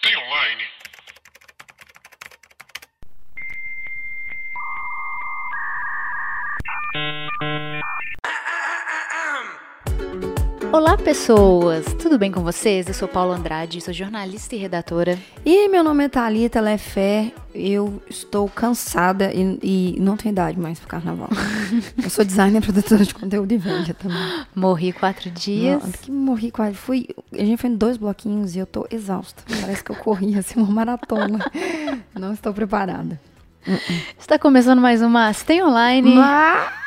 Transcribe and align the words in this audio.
Tem 0.00 0.16
online? 0.16 0.64
Olá, 10.72 10.96
pessoas! 10.96 11.84
Tudo 12.00 12.18
bem 12.18 12.32
com 12.32 12.40
vocês? 12.42 12.88
Eu 12.88 12.94
sou 12.94 13.06
Paula 13.06 13.36
Andrade, 13.36 13.78
sou 13.82 13.92
jornalista 13.92 14.56
e 14.56 14.58
redatora. 14.58 15.18
E 15.44 15.68
meu 15.68 15.84
nome 15.84 16.04
é 16.04 16.08
Thalita 16.08 16.62
Lefé. 16.62 17.30
Eu 17.54 18.02
estou 18.08 18.48
cansada 18.48 19.30
e, 19.34 19.58
e 19.62 20.00
não 20.00 20.16
tenho 20.16 20.32
idade 20.32 20.58
mais 20.58 20.78
pro 20.78 20.88
carnaval. 20.88 21.28
eu 22.02 22.08
sou 22.08 22.24
designer, 22.24 22.62
produtora 22.62 23.04
de 23.04 23.12
conteúdo 23.12 23.52
e 23.52 23.58
venda 23.58 23.92
também. 23.92 24.16
Morri 24.54 24.94
quatro 24.94 25.30
dias. 25.30 25.82
Não, 25.82 25.92
que 25.92 26.10
morri 26.10 26.50
quase. 26.50 26.74
Fui, 26.74 27.06
a 27.34 27.44
gente 27.44 27.60
foi 27.60 27.68
em 27.68 27.76
dois 27.76 27.98
bloquinhos 27.98 28.56
e 28.56 28.58
eu 28.58 28.66
tô 28.66 28.86
exausta. 28.90 29.42
Parece 29.60 29.84
que 29.84 29.92
eu 29.92 29.96
corri 29.96 30.36
assim 30.40 30.58
uma 30.58 30.72
maratona. 30.72 31.38
não 32.18 32.32
estou 32.32 32.54
preparada. 32.54 33.20
Está 34.18 34.38
começando 34.38 34.80
mais 34.80 35.02
uma 35.02 35.30
Stay 35.34 35.62
Online. 35.62 36.14
Mas 36.14 36.81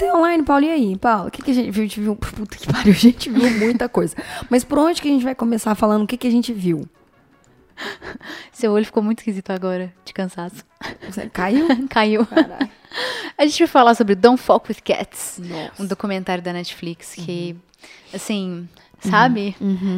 tem 0.00 0.12
online, 0.12 0.42
Paulo, 0.42 0.64
e 0.64 0.70
aí? 0.70 0.98
Paulo, 0.98 1.28
o 1.28 1.30
que, 1.30 1.42
que 1.42 1.50
a 1.50 1.54
gente 1.54 1.70
viu? 1.70 1.82
A 1.82 1.86
gente 1.86 2.00
viu. 2.00 2.16
Puta 2.16 2.56
que 2.56 2.72
pariu, 2.72 2.92
a 2.92 2.96
gente 2.96 3.30
viu 3.30 3.50
muita 3.58 3.88
coisa. 3.88 4.16
Mas 4.48 4.64
por 4.64 4.78
onde 4.78 5.00
que 5.00 5.08
a 5.08 5.10
gente 5.10 5.24
vai 5.24 5.34
começar 5.34 5.74
falando 5.74 6.04
o 6.04 6.06
que, 6.06 6.16
que 6.16 6.26
a 6.26 6.30
gente 6.30 6.52
viu? 6.52 6.88
Seu 8.52 8.72
olho 8.72 8.84
ficou 8.84 9.02
muito 9.02 9.18
esquisito 9.18 9.50
agora, 9.50 9.92
de 10.04 10.12
cansaço. 10.12 10.64
Você 11.08 11.28
caiu? 11.28 11.66
Caiu. 11.88 12.26
A 13.36 13.46
gente 13.46 13.58
vai 13.58 13.68
falar 13.68 13.94
sobre 13.94 14.14
Don't 14.14 14.40
Fuck 14.40 14.70
With 14.70 14.80
Cats, 14.84 15.38
Nossa. 15.38 15.82
um 15.82 15.86
documentário 15.86 16.42
da 16.42 16.52
Netflix 16.52 17.14
que, 17.14 17.56
assim, 18.12 18.68
sabe? 19.00 19.56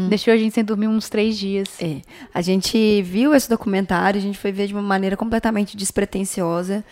Deixou 0.09 0.33
a 0.33 0.37
gente 0.37 0.55
sem 0.55 0.65
dormir 0.65 0.89
uns 0.89 1.09
três 1.09 1.39
dias. 1.39 1.69
É, 1.81 2.03
a 2.33 2.41
gente 2.41 3.03
viu 3.03 3.35
esse 3.35 3.49
documentário, 3.49 4.19
a 4.19 4.23
gente 4.23 4.39
foi 4.39 4.53
ver 4.53 4.67
de 4.67 4.75
uma 4.75 4.83
maneira 4.83 5.17
completamente 5.17 5.77
despretensiosa 5.77 6.85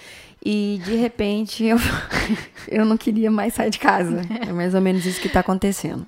e 0.45 0.81
de 0.85 0.95
repente 0.97 1.65
eu, 1.65 1.77
eu 2.69 2.85
não 2.85 2.97
queria 2.97 3.31
mais 3.31 3.55
sair 3.55 3.71
de 3.71 3.79
casa. 3.79 4.23
É 4.47 4.53
mais 4.53 4.75
ou 4.75 4.81
menos 4.81 5.05
isso 5.05 5.21
que 5.21 5.27
está 5.27 5.41
acontecendo. 5.41 6.07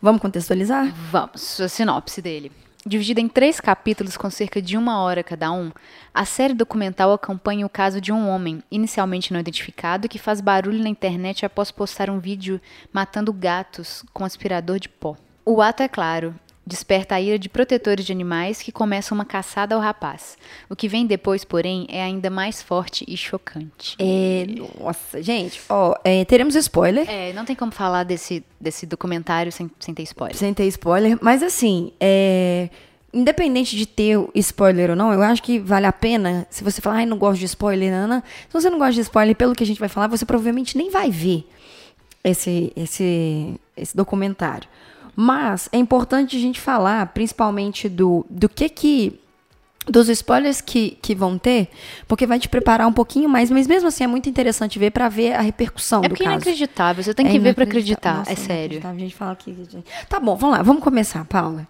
Vamos 0.00 0.20
contextualizar? 0.20 0.92
Vamos, 1.10 1.60
a 1.60 1.68
sinopse 1.68 2.20
dele. 2.20 2.52
Dividida 2.86 3.20
em 3.20 3.28
três 3.28 3.60
capítulos 3.60 4.16
com 4.16 4.30
cerca 4.30 4.62
de 4.62 4.76
uma 4.76 5.00
hora 5.00 5.24
cada 5.24 5.50
um, 5.50 5.72
a 6.14 6.24
série 6.24 6.54
documental 6.54 7.12
acompanha 7.12 7.66
o 7.66 7.68
caso 7.68 8.00
de 8.00 8.12
um 8.12 8.28
homem, 8.28 8.62
inicialmente 8.70 9.32
não 9.32 9.40
identificado, 9.40 10.08
que 10.08 10.20
faz 10.20 10.40
barulho 10.40 10.80
na 10.80 10.88
internet 10.88 11.44
após 11.44 11.72
postar 11.72 12.08
um 12.08 12.20
vídeo 12.20 12.60
matando 12.92 13.32
gatos 13.32 14.04
com 14.12 14.24
aspirador 14.24 14.78
de 14.78 14.88
pó. 14.88 15.16
O 15.44 15.60
ato 15.60 15.82
é 15.82 15.88
claro, 15.88 16.32
desperta 16.66 17.14
a 17.14 17.20
ira 17.20 17.38
de 17.38 17.48
protetores 17.48 18.04
de 18.04 18.10
animais 18.10 18.60
que 18.60 18.72
começam 18.72 19.14
uma 19.14 19.24
caçada 19.24 19.74
ao 19.74 19.80
rapaz. 19.80 20.36
O 20.68 20.74
que 20.74 20.88
vem 20.88 21.06
depois, 21.06 21.44
porém, 21.44 21.86
é 21.88 22.02
ainda 22.02 22.28
mais 22.28 22.60
forte 22.60 23.04
e 23.06 23.16
chocante. 23.16 23.96
É, 23.98 24.46
nossa, 24.80 25.22
gente, 25.22 25.60
ó, 25.68 25.94
é, 26.02 26.24
teremos 26.24 26.56
spoiler. 26.56 27.08
É, 27.08 27.32
não 27.32 27.44
tem 27.44 27.54
como 27.54 27.70
falar 27.70 28.02
desse, 28.02 28.42
desse 28.60 28.84
documentário 28.84 29.52
sem, 29.52 29.70
sem 29.78 29.94
ter 29.94 30.02
spoiler. 30.02 30.36
Sem 30.36 30.52
ter 30.52 30.66
spoiler, 30.66 31.16
mas 31.22 31.42
assim, 31.42 31.92
é, 32.00 32.68
independente 33.14 33.76
de 33.76 33.86
ter 33.86 34.18
spoiler 34.34 34.90
ou 34.90 34.96
não, 34.96 35.12
eu 35.12 35.22
acho 35.22 35.42
que 35.42 35.60
vale 35.60 35.86
a 35.86 35.92
pena, 35.92 36.46
se 36.50 36.64
você 36.64 36.80
falar, 36.80 36.96
ai, 36.96 37.06
não 37.06 37.16
gosto 37.16 37.38
de 37.38 37.46
spoiler, 37.46 37.92
Ana, 37.92 38.24
se 38.48 38.52
você 38.52 38.68
não 38.68 38.78
gosta 38.78 38.94
de 38.94 39.00
spoiler, 39.02 39.36
pelo 39.36 39.54
que 39.54 39.62
a 39.62 39.66
gente 39.66 39.78
vai 39.78 39.88
falar, 39.88 40.08
você 40.08 40.26
provavelmente 40.26 40.76
nem 40.76 40.90
vai 40.90 41.10
ver 41.10 41.48
esse, 42.24 42.72
esse, 42.74 43.54
esse 43.76 43.96
documentário. 43.96 44.68
Mas 45.16 45.68
é 45.72 45.78
importante 45.78 46.36
a 46.36 46.40
gente 46.40 46.60
falar, 46.60 47.06
principalmente 47.14 47.88
do, 47.88 48.24
do 48.28 48.48
que 48.48 48.68
que 48.68 49.18
dos 49.88 50.08
spoilers 50.08 50.60
que, 50.60 50.98
que 51.00 51.14
vão 51.14 51.38
ter, 51.38 51.68
porque 52.08 52.26
vai 52.26 52.40
te 52.40 52.48
preparar 52.48 52.88
um 52.88 52.92
pouquinho 52.92 53.28
mais, 53.28 53.50
mas 53.52 53.68
mesmo 53.68 53.86
assim 53.88 54.02
é 54.02 54.06
muito 54.08 54.28
interessante 54.28 54.80
ver 54.80 54.90
pra 54.90 55.08
ver 55.08 55.32
a 55.34 55.40
repercussão 55.40 56.02
É 56.04 56.08
do 56.08 56.14
é 56.14 56.18
caso. 56.18 56.30
inacreditável, 56.30 57.04
você 57.04 57.14
tem 57.14 57.24
É 57.26 57.30
que 57.30 57.38
ver 57.38 57.50
inacreditável. 57.54 58.10
acreditar, 58.10 58.18
Nossa, 58.18 58.32
é 58.32 58.34
sério. 58.34 58.78
inacreditável. 58.78 58.96
A 58.96 59.00
gente 59.00 59.14
fala 59.14 59.32
aqui. 59.32 59.56
Tá 60.08 60.18
bom, 60.20 60.34
vamos 60.36 60.56
lá, 60.58 60.62
vamos 60.64 60.82
começar, 60.82 61.24
Paula. 61.26 61.68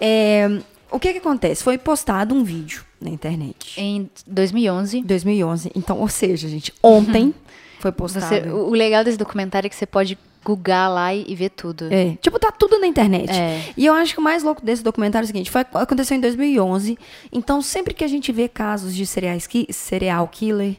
É, 0.00 0.48
o 0.92 1.00
que 1.00 1.12
que 1.12 1.18
acontece? 1.18 1.64
Foi 1.64 1.76
postado 1.76 2.34
um 2.36 2.44
vídeo 2.44 2.84
na 3.00 3.10
internet. 3.10 3.80
Em 3.80 4.08
2011, 4.28 4.98
Em 4.98 5.02
2011. 5.02 5.72
Então, 5.74 5.98
ou 5.98 6.08
seja, 6.08 6.48
gente, 6.48 6.72
ontem 6.80 7.34
foi 7.80 7.90
postado. 7.90 8.26
você, 8.26 8.48
o 8.48 8.70
legal 8.70 9.02
desse 9.02 9.18
documentário 9.18 9.66
é 9.66 9.68
que 9.68 9.74
você 9.76 9.86
pode 9.86 10.16
googar 10.46 10.88
lá 10.88 11.12
e, 11.12 11.24
e 11.26 11.34
ver 11.34 11.50
tudo. 11.50 11.92
É, 11.92 12.16
tipo, 12.22 12.38
tá 12.38 12.52
tudo 12.52 12.78
na 12.78 12.86
internet. 12.86 13.30
É. 13.32 13.72
E 13.76 13.84
eu 13.84 13.92
acho 13.94 14.14
que 14.14 14.20
o 14.20 14.22
mais 14.22 14.44
louco 14.44 14.64
desse 14.64 14.82
documentário 14.82 15.24
é 15.24 15.26
o 15.26 15.26
seguinte, 15.26 15.50
foi, 15.50 15.62
aconteceu 15.74 16.16
em 16.16 16.20
2011, 16.20 16.96
então 17.32 17.60
sempre 17.60 17.92
que 17.92 18.04
a 18.04 18.08
gente 18.08 18.30
vê 18.30 18.48
casos 18.48 18.94
de 18.94 19.04
cereais, 19.04 19.46
ki- 19.46 19.66
serial 19.72 20.28
killer, 20.28 20.76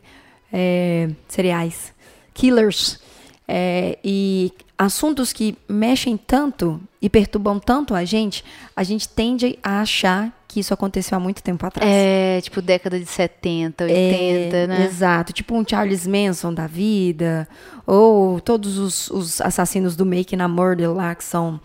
é, 0.53 1.09
cereais, 1.27 1.93
killers, 2.33 2.99
é, 3.47 3.97
e 4.03 4.53
assuntos 4.77 5.33
que 5.33 5.57
mexem 5.67 6.15
tanto 6.17 6.79
e 7.01 7.09
perturbam 7.09 7.59
tanto 7.59 7.93
a 7.95 8.05
gente, 8.05 8.43
a 8.75 8.83
gente 8.83 9.09
tende 9.09 9.57
a 9.63 9.81
achar 9.81 10.31
que 10.57 10.61
isso 10.61 10.73
aconteceu 10.73 11.15
há 11.15 11.19
muito 11.19 11.43
tempo 11.43 11.63
atrás. 11.65 11.87
É, 11.87 12.41
tipo, 12.41 12.61
década 12.63 12.99
de 12.99 13.05
70, 13.05 13.83
80, 13.83 14.57
É, 14.57 14.65
né? 14.67 14.85
Exato, 14.85 15.31
tipo 15.31 15.55
um 15.55 15.63
Charles 15.67 16.07
Manson 16.07 16.51
da 16.51 16.65
vida, 16.65 17.47
ou 17.85 18.39
todos 18.41 18.79
os, 18.79 19.09
os 19.11 19.39
assassinos 19.39 19.95
do 19.95 20.03
Making 20.03 20.41
a 20.41 20.47
Murder 20.47 20.91
lá, 20.91 21.13
que 21.13 21.23
são 21.23 21.59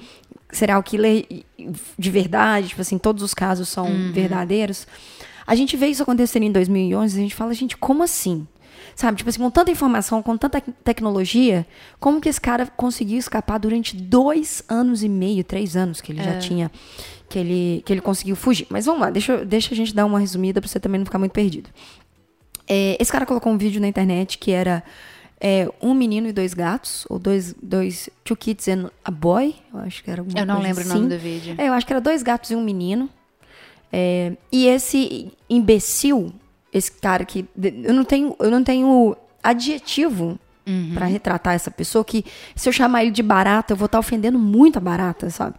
serial 0.51 0.83
killer 0.83 1.27
de 1.99 2.11
verdade, 2.11 2.69
tipo 2.69 2.83
assim, 2.83 2.99
todos 2.99 3.23
os 3.23 3.33
casos 3.33 3.69
são 3.71 3.87
Uhum. 3.87 4.13
verdadeiros. 4.13 4.87
A 5.47 5.55
gente 5.55 5.75
vê 5.77 5.87
isso 5.87 6.03
acontecer 6.03 6.43
em 6.43 6.53
2011 6.53 7.17
e 7.17 7.19
a 7.19 7.23
gente 7.23 7.35
fala, 7.35 7.55
gente, 7.55 7.77
como 7.79 8.03
assim? 8.03 8.47
Sabe, 8.95 9.17
tipo 9.17 9.31
assim, 9.31 9.41
com 9.41 9.51
tanta 9.51 9.71
informação, 9.71 10.23
com 10.23 10.37
tanta 10.37 10.61
tecnologia, 10.61 11.67
como 11.99 12.21
que 12.21 12.29
esse 12.29 12.41
cara 12.41 12.67
conseguiu 12.77 13.19
escapar 13.19 13.59
durante 13.59 13.97
dois 13.97 14.63
anos 14.69 15.03
e 15.03 15.09
meio, 15.09 15.43
três 15.43 15.77
anos 15.77 16.03
que 16.03 16.13
ele 16.13 16.21
É. 16.21 16.25
já 16.25 16.39
tinha, 16.39 16.71
que 17.33 17.39
ele, 17.39 17.83
que 17.87 17.93
ele 17.93 18.01
conseguiu 18.03 18.37
fugir. 18.37 18.67
Mas 18.69 18.85
vamos 18.85 19.01
lá, 19.01 19.09
deixa, 19.11 19.43
deixa 19.45 19.73
a 19.73 19.77
gente 19.77 19.95
dar 19.95 20.05
uma 20.05 20.19
resumida 20.19 20.61
pra 20.61 20.69
você 20.69 20.79
também 20.79 20.99
não 20.99 21.07
ficar 21.07 21.19
muito 21.19 21.33
perdido. 21.33 21.71
É, 22.69 22.97
esse 23.01 23.11
cara 23.11 23.25
colocou 23.25 23.51
um 23.51 23.57
vídeo 23.57 23.81
na 23.81 23.89
internet 23.89 24.37
que 24.37 24.51
era 24.53 24.83
é, 25.41 25.67
um 25.81 25.95
menino 25.95 26.29
e 26.29 26.33
dois 26.33 26.53
gatos, 26.53 27.07
ou 27.09 27.19
dois, 27.19 27.55
dois 27.63 28.11
two 28.23 28.37
kids 28.37 28.69
and 28.69 28.91
a 29.03 29.11
boy, 29.11 29.55
eu 29.73 29.81
acho 29.81 30.05
que 30.05 30.11
era 30.11 30.21
alguma 30.21 30.39
Eu 30.39 30.45
não 30.47 30.61
lembro 30.61 30.83
o 30.85 30.87
assim. 30.87 30.95
nome 30.95 31.09
do 31.09 31.19
vídeo. 31.19 31.55
É, 31.57 31.69
eu 31.69 31.73
acho 31.73 31.87
que 31.87 31.93
era 31.93 32.01
dois 32.01 32.23
gatos 32.23 32.51
e 32.51 32.55
um 32.55 32.63
menino. 32.63 33.09
É, 33.91 34.33
e 34.53 34.67
esse 34.67 35.33
imbecil, 35.49 36.33
esse 36.73 36.93
cara 36.93 37.25
que 37.25 37.47
eu 37.83 37.95
não 37.95 38.05
tenho, 38.05 38.37
eu 38.39 38.51
não 38.51 38.63
tenho 38.63 39.17
adjetivo 39.43 40.39
Uhum. 40.65 40.93
pra 40.95 41.07
retratar 41.07 41.55
essa 41.55 41.73
pessoa 41.73 42.05
que 42.05 42.25
se 42.55 42.69
eu 42.69 42.73
chamar 42.73 43.03
ele 43.03 43.11
de 43.11 43.21
barata, 43.21 43.73
eu 43.73 43.77
vou 43.77 43.87
estar 43.87 43.99
ofendendo 43.99 44.39
muito 44.39 44.77
a 44.77 44.81
barata, 44.81 45.29
sabe? 45.29 45.57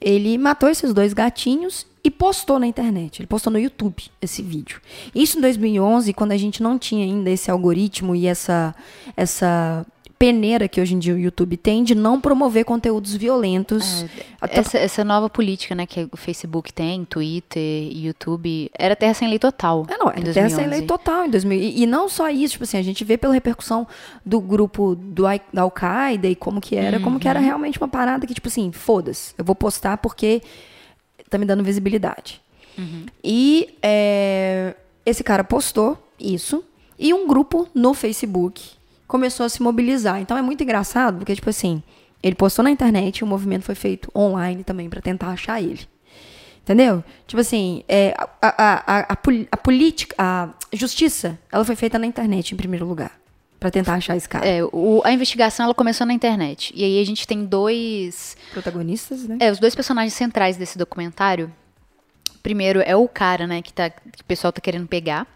Ele 0.00 0.38
matou 0.38 0.68
esses 0.68 0.94
dois 0.94 1.12
gatinhos 1.12 1.86
e 2.02 2.10
postou 2.10 2.58
na 2.58 2.66
internet. 2.66 3.20
Ele 3.20 3.26
postou 3.26 3.52
no 3.52 3.58
YouTube 3.58 4.02
esse 4.20 4.42
vídeo. 4.42 4.80
Isso 5.14 5.38
em 5.38 5.40
2011, 5.40 6.12
quando 6.14 6.32
a 6.32 6.36
gente 6.36 6.62
não 6.62 6.78
tinha 6.78 7.04
ainda 7.04 7.30
esse 7.30 7.50
algoritmo 7.50 8.16
e 8.16 8.26
essa 8.26 8.74
essa 9.16 9.84
peneira 10.20 10.68
que 10.68 10.78
hoje 10.78 10.94
em 10.94 10.98
dia 10.98 11.14
o 11.14 11.18
YouTube 11.18 11.56
tem 11.56 11.82
de 11.82 11.94
não 11.94 12.20
promover 12.20 12.62
conteúdos 12.66 13.16
violentos. 13.16 14.04
Até 14.38 14.58
Essa, 14.60 14.76
essa 14.76 15.02
nova 15.02 15.30
política, 15.30 15.74
né, 15.74 15.86
que 15.86 16.06
o 16.12 16.16
Facebook 16.16 16.70
tem, 16.74 17.06
Twitter, 17.06 17.90
YouTube, 17.90 18.70
era 18.78 18.94
terra 18.94 19.14
sem 19.14 19.26
lei 19.30 19.38
total. 19.38 19.86
É, 19.88 19.96
não, 19.96 20.10
era 20.10 20.20
terra 20.30 20.50
sem 20.50 20.58
2011. 20.58 20.68
lei 20.68 20.82
total 20.82 21.24
em 21.24 21.30
2000. 21.30 21.58
E, 21.58 21.82
e 21.82 21.86
não 21.86 22.06
só 22.06 22.28
isso, 22.28 22.52
tipo 22.52 22.64
assim, 22.64 22.76
a 22.76 22.82
gente 22.82 23.02
vê 23.02 23.16
pela 23.16 23.32
repercussão 23.32 23.88
do 24.24 24.38
grupo 24.42 24.94
do, 24.94 25.22
da 25.50 25.62
Al-Qaeda 25.62 26.28
e 26.28 26.36
como 26.36 26.60
que 26.60 26.76
era, 26.76 27.00
como 27.00 27.18
que 27.18 27.26
Uhum. 27.26 27.30
era 27.30 27.40
realmente 27.40 27.78
uma 27.78 27.88
parada 27.88 28.26
que, 28.26 28.34
tipo 28.34 28.48
assim, 28.48 28.70
foda-se, 28.72 29.32
eu 29.38 29.44
vou 29.44 29.54
postar 29.54 29.96
porque 29.96 30.42
tá 31.30 31.38
me 31.38 31.46
dando 31.46 31.64
visibilidade. 31.64 32.42
Uhum. 32.76 33.06
E 33.24 33.74
é, 33.82 34.74
esse 35.06 35.24
cara 35.24 35.42
postou 35.42 35.96
isso 36.18 36.62
e 36.98 37.14
um 37.14 37.26
grupo 37.26 37.66
no 37.74 37.94
Facebook 37.94 38.78
começou 39.10 39.44
a 39.44 39.48
se 39.48 39.62
mobilizar. 39.62 40.20
Então 40.20 40.36
é 40.38 40.42
muito 40.42 40.62
engraçado, 40.62 41.18
porque, 41.18 41.34
tipo 41.34 41.50
assim, 41.50 41.82
ele 42.22 42.34
postou 42.34 42.62
na 42.62 42.70
internet 42.70 43.18
e 43.18 43.24
o 43.24 43.26
movimento 43.26 43.64
foi 43.64 43.74
feito 43.74 44.10
online 44.16 44.64
também 44.64 44.88
pra 44.88 45.00
tentar 45.02 45.28
achar 45.28 45.60
ele. 45.60 45.86
Entendeu? 46.62 47.02
Tipo 47.26 47.40
assim, 47.40 47.82
é, 47.88 48.14
a, 48.40 48.48
a, 48.48 48.98
a, 49.10 49.16
a 49.50 49.56
política, 49.56 50.14
a 50.18 50.48
justiça, 50.72 51.38
ela 51.50 51.64
foi 51.64 51.74
feita 51.74 51.98
na 51.98 52.06
internet 52.06 52.52
em 52.52 52.56
primeiro 52.56 52.86
lugar. 52.86 53.12
Pra 53.58 53.70
tentar 53.70 53.94
achar 53.94 54.16
esse 54.16 54.26
cara. 54.28 54.46
É, 54.46 54.64
o- 54.64 55.02
a 55.04 55.12
investigação 55.12 55.64
ela 55.64 55.74
começou 55.74 56.06
na 56.06 56.14
internet. 56.14 56.72
E 56.74 56.82
aí 56.82 56.98
a 57.00 57.04
gente 57.04 57.26
tem 57.26 57.44
dois. 57.44 58.34
Protagonistas, 58.52 59.26
né? 59.28 59.36
É, 59.38 59.50
os 59.50 59.58
dois 59.58 59.74
personagens 59.74 60.14
centrais 60.14 60.56
desse 60.56 60.78
documentário 60.78 61.52
Primeiro 62.42 62.80
é 62.80 62.96
o 62.96 63.06
cara, 63.06 63.46
né, 63.46 63.60
que, 63.60 63.70
tá, 63.70 63.90
que 63.90 64.22
o 64.22 64.24
pessoal 64.24 64.50
tá 64.50 64.62
querendo 64.62 64.86
pegar. 64.86 65.26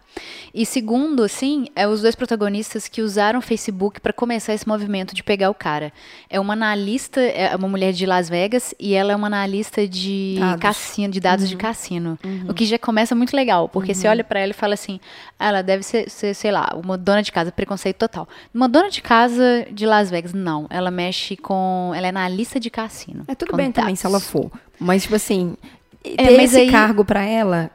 E 0.53 0.65
segundo, 0.65 1.23
assim, 1.23 1.67
é 1.75 1.87
os 1.87 2.01
dois 2.01 2.15
protagonistas 2.15 2.87
que 2.87 3.01
usaram 3.01 3.39
o 3.39 3.41
Facebook 3.41 3.99
para 3.99 4.13
começar 4.13 4.53
esse 4.53 4.67
movimento 4.67 5.13
de 5.13 5.21
pegar 5.23 5.49
o 5.49 5.53
cara. 5.53 5.91
É 6.29 6.39
uma 6.39 6.53
analista, 6.53 7.19
é 7.21 7.55
uma 7.55 7.67
mulher 7.67 7.91
de 7.93 8.05
Las 8.05 8.29
Vegas 8.29 8.73
e 8.79 8.93
ela 8.93 9.11
é 9.11 9.15
uma 9.15 9.27
analista 9.27 9.87
de 9.87 10.37
Dados. 10.39 10.61
cassino, 10.61 11.11
de 11.13 11.19
dados 11.19 11.49
de 11.49 11.55
cassino. 11.57 12.17
O 12.47 12.53
que 12.53 12.65
já 12.65 12.79
começa 12.79 13.13
muito 13.15 13.35
legal, 13.35 13.67
porque 13.67 13.93
você 13.93 14.07
olha 14.07 14.23
para 14.23 14.39
ela 14.39 14.51
e 14.51 14.53
fala 14.53 14.73
assim: 14.75 14.99
"Ah, 15.37 15.47
ela 15.49 15.61
deve 15.61 15.83
ser, 15.83 16.09
ser, 16.09 16.33
sei 16.33 16.51
lá, 16.51 16.69
uma 16.81 16.97
dona 16.97 17.21
de 17.21 17.31
casa, 17.31 17.51
preconceito 17.51 17.97
total. 17.97 18.27
Uma 18.53 18.69
dona 18.69 18.89
de 18.89 19.01
casa 19.01 19.67
de 19.71 19.85
Las 19.85 20.09
Vegas, 20.09 20.33
não. 20.33 20.67
Ela 20.69 20.89
mexe 20.91 21.35
com. 21.35 21.91
Ela 21.95 22.07
é 22.07 22.09
analista 22.09 22.59
de 22.59 22.69
cassino. 22.69 23.23
É 23.27 23.35
tudo 23.35 23.55
bem 23.57 23.71
também 23.71 23.87
dados. 23.89 23.99
se 23.99 24.05
ela 24.05 24.19
for. 24.19 24.49
Mas, 24.79 25.03
tipo 25.03 25.15
assim, 25.15 25.55
ter 26.03 26.15
É, 26.17 26.43
esse 26.43 26.57
aí- 26.57 26.71
cargo 26.71 27.03
pra 27.03 27.23
ela 27.23 27.69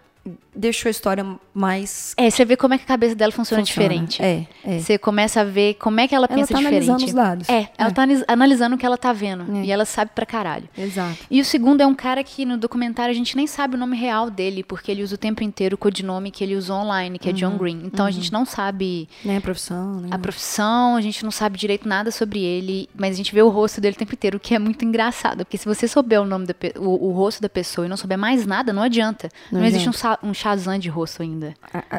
deixou 0.55 0.89
a 0.89 0.91
história 0.91 1.25
mais. 1.55 2.15
É, 2.17 2.29
você 2.31 2.45
vê 2.45 2.57
como 2.57 2.75
é 2.75 2.79
que 2.79 2.85
a 2.85 2.87
cabeça 2.87 3.15
dela 3.15 3.33
funciona, 3.33 3.63
Funciona. 3.65 3.89
diferente. 3.89 4.23
É, 4.23 4.47
é. 4.65 4.79
Você 4.79 4.99
começa 4.99 5.41
a 5.41 5.45
ver 5.45 5.75
como 5.75 6.01
é 6.01 6.09
que 6.09 6.15
ela 6.15 6.27
Ela 6.29 6.37
pensa 6.37 6.53
tá 6.55 6.59
diferente. 6.59 6.89
analisando 6.91 7.05
os 7.07 7.13
dados. 7.13 7.49
É, 7.49 7.69
ela 7.79 7.91
É. 7.91 7.93
tá 7.93 8.05
analisando 8.29 8.77
o 8.77 8.79
que 8.79 8.85
ela 8.87 8.97
tá 8.99 9.13
vendo. 9.13 9.57
É. 9.57 9.65
E 9.65 9.71
ela 9.73 9.85
sabe 9.85 10.11
pra 10.15 10.27
caralho. 10.27 10.69
Exato. 10.77 11.17
E 11.31 11.41
o 11.41 11.45
segundo 11.45 11.81
é 11.81 11.87
um 11.87 11.95
cara 11.95 12.23
que 12.25 12.45
no 12.45 12.57
documentário 12.57 13.11
a 13.13 13.15
gente 13.17 13.37
nem 13.37 13.47
sabe 13.47 13.77
o 13.77 13.79
nome 13.79 13.97
real 13.97 14.31
dele, 14.31 14.63
porque 14.63 14.91
ele 14.91 15.03
usa 15.03 15.15
o 15.15 15.19
tempo 15.19 15.43
inteiro 15.43 15.75
o 15.75 15.79
codinome 15.79 16.31
que 16.31 16.43
ele 16.45 16.57
usou 16.57 16.77
online, 16.79 17.19
que 17.19 17.29
é 17.29 17.33
Uhum. 17.33 17.39
John 17.39 17.57
Green. 17.59 17.83
Então 17.85 18.05
a 18.07 18.11
gente 18.11 18.33
não 18.33 18.45
sabe 18.45 19.09
Né, 19.25 19.37
a 19.37 19.41
profissão, 19.41 20.01
né? 20.01 20.09
a 20.11 20.19
profissão, 20.19 20.97
a 20.97 21.01
gente 21.01 21.23
não 21.25 21.31
sabe 21.31 21.57
direito 21.59 21.89
nada 21.89 22.11
sobre 22.11 22.41
ele, 22.41 22.89
mas 22.97 23.15
a 23.15 23.17
gente 23.17 23.33
vê 23.35 23.43
o 23.43 23.49
rosto 23.49 23.81
dele 23.81 23.95
o 23.95 23.99
tempo 23.99 24.15
inteiro, 24.15 24.37
o 24.37 24.41
que 24.41 24.55
é 24.55 24.59
muito 24.59 24.85
engraçado. 24.85 25.45
Porque 25.45 25.57
se 25.59 25.67
você 25.67 25.87
souber 25.89 26.21
o 26.21 26.27
nome 26.27 26.47
da 26.47 26.55
o, 26.79 27.09
o 27.09 27.13
rosto 27.13 27.41
da 27.41 27.49
pessoa 27.49 27.87
e 27.87 27.89
não 27.89 27.97
souber 27.97 28.19
mais 28.19 28.47
nada, 28.47 28.73
não 28.73 28.83
adianta. 28.83 29.29
Não, 29.51 29.61
Não 29.61 29.67
existe 29.67 29.89
um, 29.89 30.29
um 30.29 30.35
Shazam 30.41 30.79
de 30.79 30.89
rosto 30.89 31.23
ainda. 31.23 31.55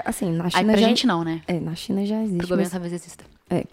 Assim, 0.06 0.32
na 0.32 0.46
Aí 0.46 0.52
China 0.52 0.72
pra 0.74 0.82
já. 0.82 0.88
gente 0.88 1.06
não, 1.08 1.24
né? 1.24 1.42
É, 1.48 1.60
na 1.60 1.76
China 1.76 2.06
já 2.06 2.16
Pro 2.16 2.24
existe. 2.26 2.42
governo 2.42 2.64
Mas, 2.64 2.72
talvez 2.72 2.94
exista. 2.94 3.24
é. 3.50 3.64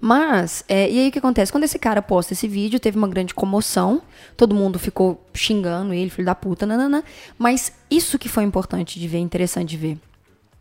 mas 0.00 0.64
é, 0.68 0.90
e 0.90 0.98
aí 1.00 1.08
o 1.08 1.12
que 1.12 1.18
acontece? 1.18 1.50
Quando 1.50 1.64
esse 1.64 1.78
cara 1.78 2.00
posta 2.02 2.32
esse 2.32 2.46
vídeo, 2.46 2.78
teve 2.78 2.96
uma 2.98 3.08
grande 3.08 3.34
comoção. 3.34 4.00
Todo 4.36 4.54
mundo 4.54 4.78
ficou 4.78 5.20
xingando 5.34 5.92
ele, 5.92 6.10
filho 6.10 6.26
da 6.26 6.34
puta, 6.34 6.64
nananã. 6.66 7.02
Mas 7.38 7.72
isso 7.90 8.18
que 8.18 8.28
foi 8.28 8.44
importante 8.44 9.00
de 9.00 9.08
ver, 9.08 9.18
interessante 9.18 9.70
de 9.70 9.76
ver. 9.76 9.98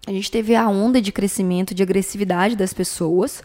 A 0.08 0.12
gente 0.12 0.32
teve 0.32 0.56
a 0.56 0.68
onda 0.68 1.00
de 1.02 1.12
crescimento, 1.12 1.76
de 1.76 1.84
agressividade 1.84 2.56
das 2.56 2.74
pessoas. 2.74 3.44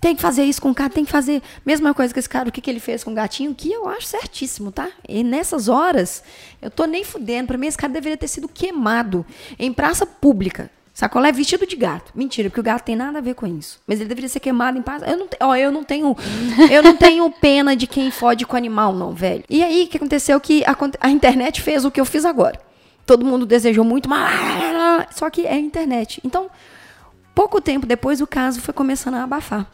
Tem 0.00 0.14
que 0.16 0.22
fazer 0.22 0.44
isso 0.44 0.62
com 0.62 0.70
o 0.70 0.74
cara, 0.74 0.88
tem 0.88 1.04
que 1.04 1.10
fazer. 1.10 1.42
Mesma 1.66 1.92
coisa 1.92 2.14
que 2.14 2.18
esse 2.20 2.28
cara, 2.28 2.48
o 2.48 2.52
que, 2.52 2.60
que 2.60 2.70
ele 2.70 2.80
fez 2.80 3.04
com 3.04 3.10
o 3.10 3.14
gatinho, 3.14 3.54
que 3.54 3.70
eu 3.70 3.88
acho 3.88 4.06
certíssimo, 4.06 4.72
tá? 4.72 4.88
E 5.08 5.22
nessas 5.22 5.68
horas, 5.68 6.22
eu 6.62 6.70
tô 6.70 6.84
nem 6.86 7.04
fudendo. 7.04 7.48
Pra 7.48 7.58
mim, 7.58 7.66
esse 7.66 7.76
cara 7.76 7.92
deveria 7.92 8.16
ter 8.16 8.28
sido 8.28 8.48
queimado 8.48 9.26
em 9.58 9.72
praça 9.72 10.06
pública. 10.06 10.70
Sacolé 10.94 11.30
vestido 11.30 11.66
de 11.66 11.76
gato. 11.76 12.10
Mentira, 12.14 12.48
porque 12.48 12.58
o 12.60 12.62
gato 12.62 12.84
tem 12.84 12.96
nada 12.96 13.18
a 13.18 13.20
ver 13.20 13.34
com 13.34 13.46
isso. 13.46 13.78
Mas 13.86 14.00
ele 14.00 14.08
deveria 14.08 14.28
ser 14.28 14.40
queimado 14.40 14.78
em 14.78 14.82
praça. 14.82 15.04
Eu 15.06 15.16
não, 15.16 15.28
te- 15.28 15.36
ó, 15.40 15.54
eu 15.54 15.70
não 15.70 15.84
tenho. 15.84 16.16
Eu 16.72 16.82
não 16.82 16.96
tenho 16.96 17.30
pena 17.30 17.76
de 17.76 17.86
quem 17.86 18.10
fode 18.10 18.46
com 18.46 18.56
animal, 18.56 18.92
não, 18.94 19.12
velho. 19.12 19.44
E 19.48 19.62
aí, 19.62 19.84
o 19.84 19.88
que 19.88 19.96
aconteceu? 19.96 20.40
Que 20.40 20.64
a, 20.64 20.74
a 21.00 21.10
internet 21.10 21.60
fez 21.62 21.84
o 21.84 21.90
que 21.90 22.00
eu 22.00 22.04
fiz 22.04 22.24
agora. 22.24 22.58
Todo 23.08 23.24
mundo 23.24 23.46
desejou 23.46 23.86
muito, 23.86 24.06
mas. 24.06 25.16
Só 25.16 25.30
que 25.30 25.46
é 25.46 25.58
internet. 25.58 26.20
Então, 26.22 26.50
pouco 27.34 27.58
tempo 27.58 27.86
depois, 27.86 28.20
o 28.20 28.26
caso 28.26 28.60
foi 28.60 28.74
começando 28.74 29.14
a 29.14 29.22
abafar. 29.22 29.66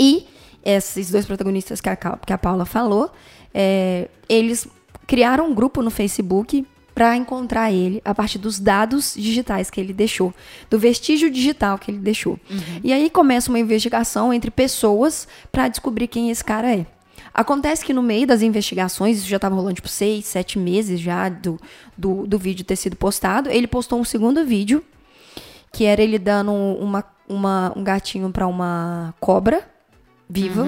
E 0.00 0.26
esses 0.64 1.10
dois 1.10 1.26
protagonistas 1.26 1.78
que 1.78 1.90
a, 1.90 1.94
que 1.94 2.32
a 2.32 2.38
Paula 2.38 2.64
falou, 2.64 3.12
é, 3.52 4.08
eles 4.30 4.66
criaram 5.06 5.50
um 5.50 5.54
grupo 5.54 5.82
no 5.82 5.90
Facebook 5.90 6.66
para 6.94 7.14
encontrar 7.14 7.70
ele 7.70 8.00
a 8.02 8.14
partir 8.14 8.38
dos 8.38 8.58
dados 8.58 9.12
digitais 9.14 9.68
que 9.68 9.78
ele 9.78 9.92
deixou, 9.92 10.32
do 10.70 10.78
vestígio 10.78 11.30
digital 11.30 11.78
que 11.78 11.90
ele 11.90 11.98
deixou. 11.98 12.40
E 12.82 12.94
aí 12.94 13.10
começa 13.10 13.50
uma 13.50 13.58
investigação 13.58 14.32
entre 14.32 14.50
pessoas 14.50 15.28
para 15.52 15.68
descobrir 15.68 16.08
quem 16.08 16.30
esse 16.30 16.42
cara 16.42 16.74
é. 16.74 16.86
Acontece 17.32 17.84
que 17.84 17.92
no 17.92 18.02
meio 18.02 18.26
das 18.26 18.42
investigações, 18.42 19.18
isso 19.18 19.28
já 19.28 19.36
estava 19.36 19.54
rolando 19.54 19.74
tipo 19.76 19.88
seis, 19.88 20.26
sete 20.26 20.58
meses 20.58 20.98
já 21.00 21.28
do, 21.28 21.58
do, 21.96 22.26
do 22.26 22.38
vídeo 22.38 22.64
ter 22.64 22.76
sido 22.76 22.96
postado, 22.96 23.48
ele 23.50 23.66
postou 23.66 24.00
um 24.00 24.04
segundo 24.04 24.44
vídeo 24.44 24.84
que 25.72 25.84
era 25.84 26.02
ele 26.02 26.18
dando 26.18 26.50
uma, 26.52 27.04
uma, 27.28 27.72
um 27.76 27.84
gatinho 27.84 28.30
pra 28.30 28.46
uma 28.46 29.14
cobra 29.20 29.62
viva. 30.28 30.66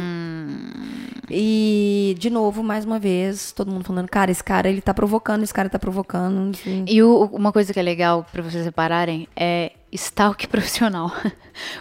E, 1.33 2.17
de 2.19 2.29
novo, 2.29 2.62
mais 2.62 2.85
uma 2.85 2.99
vez, 2.99 3.53
todo 3.53 3.71
mundo 3.71 3.85
falando, 3.85 4.09
cara, 4.09 4.31
esse 4.31 4.43
cara, 4.43 4.69
ele 4.69 4.81
tá 4.81 4.93
provocando, 4.93 5.43
esse 5.45 5.55
cara 5.55 5.69
tá 5.69 5.79
provocando. 5.79 6.51
enfim. 6.51 6.85
E 6.89 7.03
o- 7.03 7.25
uma 7.33 7.53
coisa 7.53 7.73
que 7.73 7.79
é 7.79 7.83
legal 7.83 8.27
pra 8.33 8.43
vocês 8.43 8.65
repararem 8.65 9.29
é 9.37 9.73
stalk 9.92 10.46
profissional. 10.48 11.12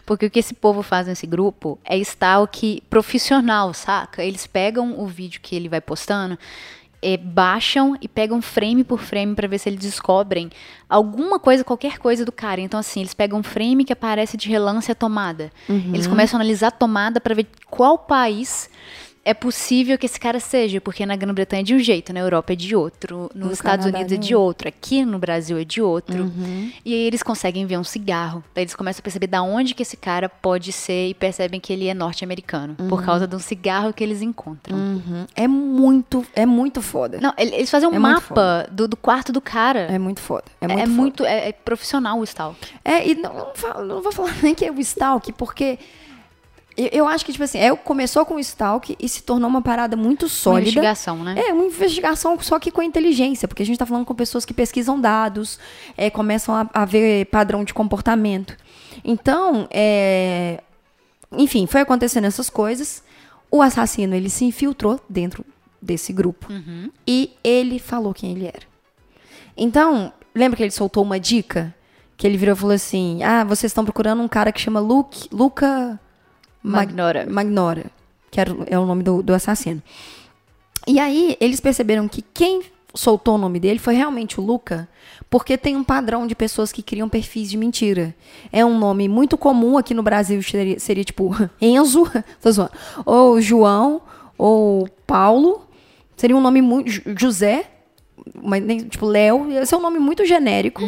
Porque 0.05 0.25
o 0.25 0.29
que 0.29 0.39
esse 0.39 0.53
povo 0.53 0.81
faz 0.81 1.07
nesse 1.07 1.27
grupo 1.27 1.79
é 1.83 1.97
stalk 1.97 2.81
profissional, 2.89 3.73
saca? 3.73 4.23
Eles 4.23 4.47
pegam 4.47 4.99
o 4.99 5.07
vídeo 5.07 5.39
que 5.41 5.55
ele 5.55 5.69
vai 5.69 5.79
postando, 5.79 6.37
eh, 7.01 7.17
baixam 7.17 7.97
e 8.01 8.07
pegam 8.07 8.41
frame 8.41 8.83
por 8.83 8.99
frame 8.99 9.33
pra 9.35 9.47
ver 9.47 9.57
se 9.57 9.69
eles 9.69 9.79
descobrem 9.79 10.49
alguma 10.89 11.39
coisa, 11.39 11.63
qualquer 11.63 11.97
coisa 11.97 12.25
do 12.25 12.31
cara. 12.31 12.59
Então, 12.59 12.79
assim, 12.79 12.99
eles 12.99 13.13
pegam 13.13 13.39
um 13.39 13.43
frame 13.43 13.85
que 13.85 13.93
aparece 13.93 14.35
de 14.35 14.49
relance 14.49 14.91
a 14.91 14.95
tomada. 14.95 15.51
Eles 15.93 16.07
começam 16.07 16.37
a 16.37 16.41
analisar 16.41 16.67
a 16.67 16.71
tomada 16.71 17.21
pra 17.21 17.35
ver 17.35 17.47
qual 17.69 17.97
país 17.97 18.69
é 19.29 19.33
possível 19.33 19.97
que 19.97 20.05
esse 20.05 20.19
cara 20.19 20.39
seja, 20.39 20.81
porque 20.81 21.05
na 21.05 21.15
Grã-Bretanha 21.15 21.61
é 21.61 21.63
de 21.63 21.75
um 21.75 21.79
jeito, 21.79 22.11
na 22.11 22.19
Europa 22.19 22.53
é 22.53 22.55
de 22.55 22.75
outro, 22.75 23.29
nos 23.35 23.47
No 23.47 23.53
Estados 23.53 23.85
Canadá 23.85 23.97
Unidos 23.99 24.13
é 24.13 24.17
de 24.17 24.27
de 24.29 24.35
outro, 24.35 24.67
aqui 24.67 25.05
no 25.05 25.19
Brasil 25.19 25.57
é 25.57 25.63
de 25.63 25.81
outro. 25.81 26.31
E 26.85 26.93
aí 26.93 27.01
eles 27.01 27.21
conseguem 27.23 27.65
ver 27.65 27.77
um 27.77 27.83
cigarro. 27.83 28.43
Daí 28.55 28.63
eles 28.63 28.75
começam 28.75 28.99
a 29.01 29.03
perceber 29.03 29.27
da 29.27 29.41
onde 29.41 29.73
que 29.75 29.83
esse 29.83 29.95
cara 29.97 30.27
pode 30.29 30.71
ser 30.71 31.09
e 31.09 31.13
percebem 31.13 31.59
que 31.59 31.71
ele 31.73 31.87
é 31.87 31.93
norte-americano, 31.93 32.75
por 32.89 33.03
causa 33.03 33.27
de 33.27 33.35
um 33.35 33.39
cigarro 33.39 33.93
que 33.93 34.03
eles 34.03 34.21
encontram. 34.21 34.77
Uhum. 34.77 35.25
É 35.35 35.47
muito, 35.47 36.25
é 36.35 36.45
muito 36.45 36.81
foda. 36.81 37.19
Não, 37.21 37.33
ele- 37.37 37.55
eles 37.55 37.69
fazem 37.69 37.87
um 37.89 37.93
É 37.95 37.99
mapa 37.99 38.67
do, 38.71 38.87
do 38.87 38.97
quarto 38.97 39.31
do 39.31 39.41
cara. 39.41 39.81
É 39.91 39.99
muito 39.99 40.19
foda. 40.21 40.45
É 40.61 40.65
É, 40.65 40.67
muito 40.67 40.79
é 40.79 40.85
foda. 40.85 40.95
muito, 41.01 41.25
é, 41.25 41.49
é 41.49 41.51
profissional 41.51 42.19
o 42.19 42.23
stalk. 42.23 42.57
É, 42.83 43.07
e 43.07 43.15
não, 43.15 43.33
não, 43.33 43.85
não 43.85 44.01
vou 44.01 44.11
falar 44.11 44.33
nem 44.43 44.55
que 44.55 44.65
é 44.65 44.71
o 44.71 44.79
stalk, 44.79 45.31
porque 45.33 45.77
eu, 46.91 47.07
acho 47.07 47.25
que, 47.25 47.31
tipo 47.31 47.43
assim, 47.43 47.57
é, 47.57 47.75
começou 47.75 48.25
com 48.25 48.35
o 48.35 48.39
stalk 48.39 48.95
e 48.99 49.09
se 49.09 49.23
tornou 49.23 49.49
uma 49.49 49.61
parada 49.61 49.97
muito 49.97 50.23
Uma 50.23 50.29
sólida. 50.29 50.69
investigação, 50.69 51.23
né? 51.23 51.35
É, 51.37 51.53
uma 51.53 51.65
investigação 51.65 52.39
só 52.39 52.59
que 52.59 52.71
com 52.71 52.81
inteligência, 52.81 53.47
porque 53.47 53.63
a 53.63 53.65
gente 53.65 53.75
está 53.75 53.85
falando 53.85 54.05
com 54.05 54.15
pessoas 54.15 54.45
que 54.45 54.53
pesquisam 54.53 54.99
dados, 54.99 55.59
é, 55.97 56.09
começam 56.09 56.55
a, 56.55 56.69
a 56.73 56.85
ver 56.85 57.25
padrão 57.25 57.63
de 57.63 57.73
comportamento. 57.73 58.55
Então, 59.03 59.67
é, 59.71 60.61
enfim, 61.31 61.65
foi 61.67 61.81
acontecendo 61.81 62.25
essas 62.25 62.49
coisas. 62.49 63.03
O 63.51 63.61
assassino, 63.61 64.15
ele 64.15 64.29
se 64.29 64.45
infiltrou 64.45 64.99
dentro 65.09 65.43
desse 65.81 66.13
grupo. 66.13 66.47
E 67.07 67.31
ele 67.43 67.79
falou 67.79 68.13
quem 68.13 68.31
ele 68.31 68.45
era. 68.45 68.67
Então, 69.57 70.13
lembra 70.33 70.55
que 70.55 70.63
ele 70.63 70.71
soltou 70.71 71.03
uma 71.03 71.19
dica? 71.19 71.73
Que 72.15 72.27
ele 72.27 72.37
virou 72.37 72.53
e 72.53 72.57
falou 72.57 72.75
assim: 72.75 73.23
Ah, 73.23 73.43
vocês 73.43 73.71
estão 73.71 73.83
procurando 73.83 74.21
um 74.21 74.27
cara 74.27 74.51
que 74.51 74.61
chama 74.61 74.79
Luke, 74.79 75.27
Luca 75.31 75.99
Magnora. 76.63 77.25
Magnora, 77.29 77.85
que 78.29 78.39
era, 78.39 78.55
é 78.67 78.77
o 78.77 78.85
nome 78.85 79.03
do, 79.03 79.23
do 79.23 79.33
assassino. 79.33 79.81
E 80.87 80.99
aí, 80.99 81.37
eles 81.39 81.59
perceberam 81.59 82.07
que 82.07 82.21
quem 82.33 82.63
soltou 82.93 83.35
o 83.35 83.37
nome 83.37 83.59
dele 83.59 83.79
foi 83.79 83.93
realmente 83.93 84.39
o 84.39 84.43
Luca, 84.43 84.89
porque 85.29 85.57
tem 85.57 85.75
um 85.75 85.83
padrão 85.83 86.25
de 86.25 86.35
pessoas 86.35 86.71
que 86.71 86.81
criam 86.81 87.07
perfis 87.07 87.49
de 87.49 87.57
mentira. 87.57 88.15
É 88.51 88.65
um 88.65 88.77
nome 88.77 89.07
muito 89.07 89.37
comum 89.37 89.77
aqui 89.77 89.93
no 89.93 90.01
Brasil, 90.01 90.41
seria, 90.41 90.79
seria 90.79 91.03
tipo 91.03 91.31
Enzo, 91.61 92.09
tô 92.41 92.51
zoando, 92.51 92.71
ou 93.05 93.39
João, 93.41 94.01
ou 94.37 94.87
Paulo. 95.05 95.67
Seria 96.17 96.35
um 96.35 96.41
nome 96.41 96.61
muito. 96.61 96.89
José, 97.17 97.65
mas 98.41 98.63
nem, 98.63 98.79
tipo 98.79 99.05
Léo. 99.05 99.51
Esse 99.51 99.73
é 99.73 99.77
um 99.77 99.81
nome 99.81 99.99
muito 99.99 100.25
genérico. 100.25 100.83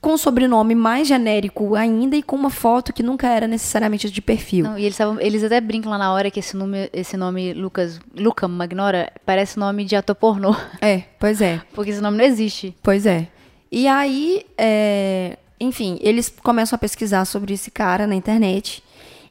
Com 0.00 0.12
um 0.14 0.16
sobrenome 0.16 0.74
mais 0.74 1.08
genérico 1.08 1.74
ainda 1.74 2.16
e 2.16 2.22
com 2.22 2.36
uma 2.36 2.50
foto 2.50 2.92
que 2.92 3.02
nunca 3.02 3.26
era 3.28 3.48
necessariamente 3.48 4.08
de 4.10 4.22
perfil. 4.22 4.64
Não, 4.64 4.78
e 4.78 4.84
eles, 4.84 4.96
tavam- 4.96 5.20
eles 5.20 5.42
até 5.42 5.60
brincam 5.60 5.90
lá 5.90 5.98
na 5.98 6.12
hora 6.12 6.30
que 6.30 6.38
esse 6.40 6.56
nome, 6.56 6.88
esse 6.92 7.16
nome 7.16 7.52
Lucas, 7.52 7.98
Luca 8.16 8.46
Magnora 8.46 9.12
parece 9.26 9.58
nome 9.58 9.84
de 9.84 9.96
ator 9.96 10.14
pornô. 10.14 10.54
É, 10.80 11.02
pois 11.18 11.40
é. 11.40 11.60
Porque 11.74 11.90
esse 11.90 12.00
nome 12.00 12.16
não 12.16 12.24
existe. 12.24 12.76
Pois 12.82 13.06
é. 13.06 13.26
E 13.72 13.86
aí, 13.88 14.46
é, 14.56 15.36
enfim, 15.60 15.98
eles 16.00 16.32
começam 16.42 16.76
a 16.76 16.78
pesquisar 16.78 17.24
sobre 17.24 17.54
esse 17.54 17.70
cara 17.70 18.06
na 18.06 18.14
internet 18.14 18.82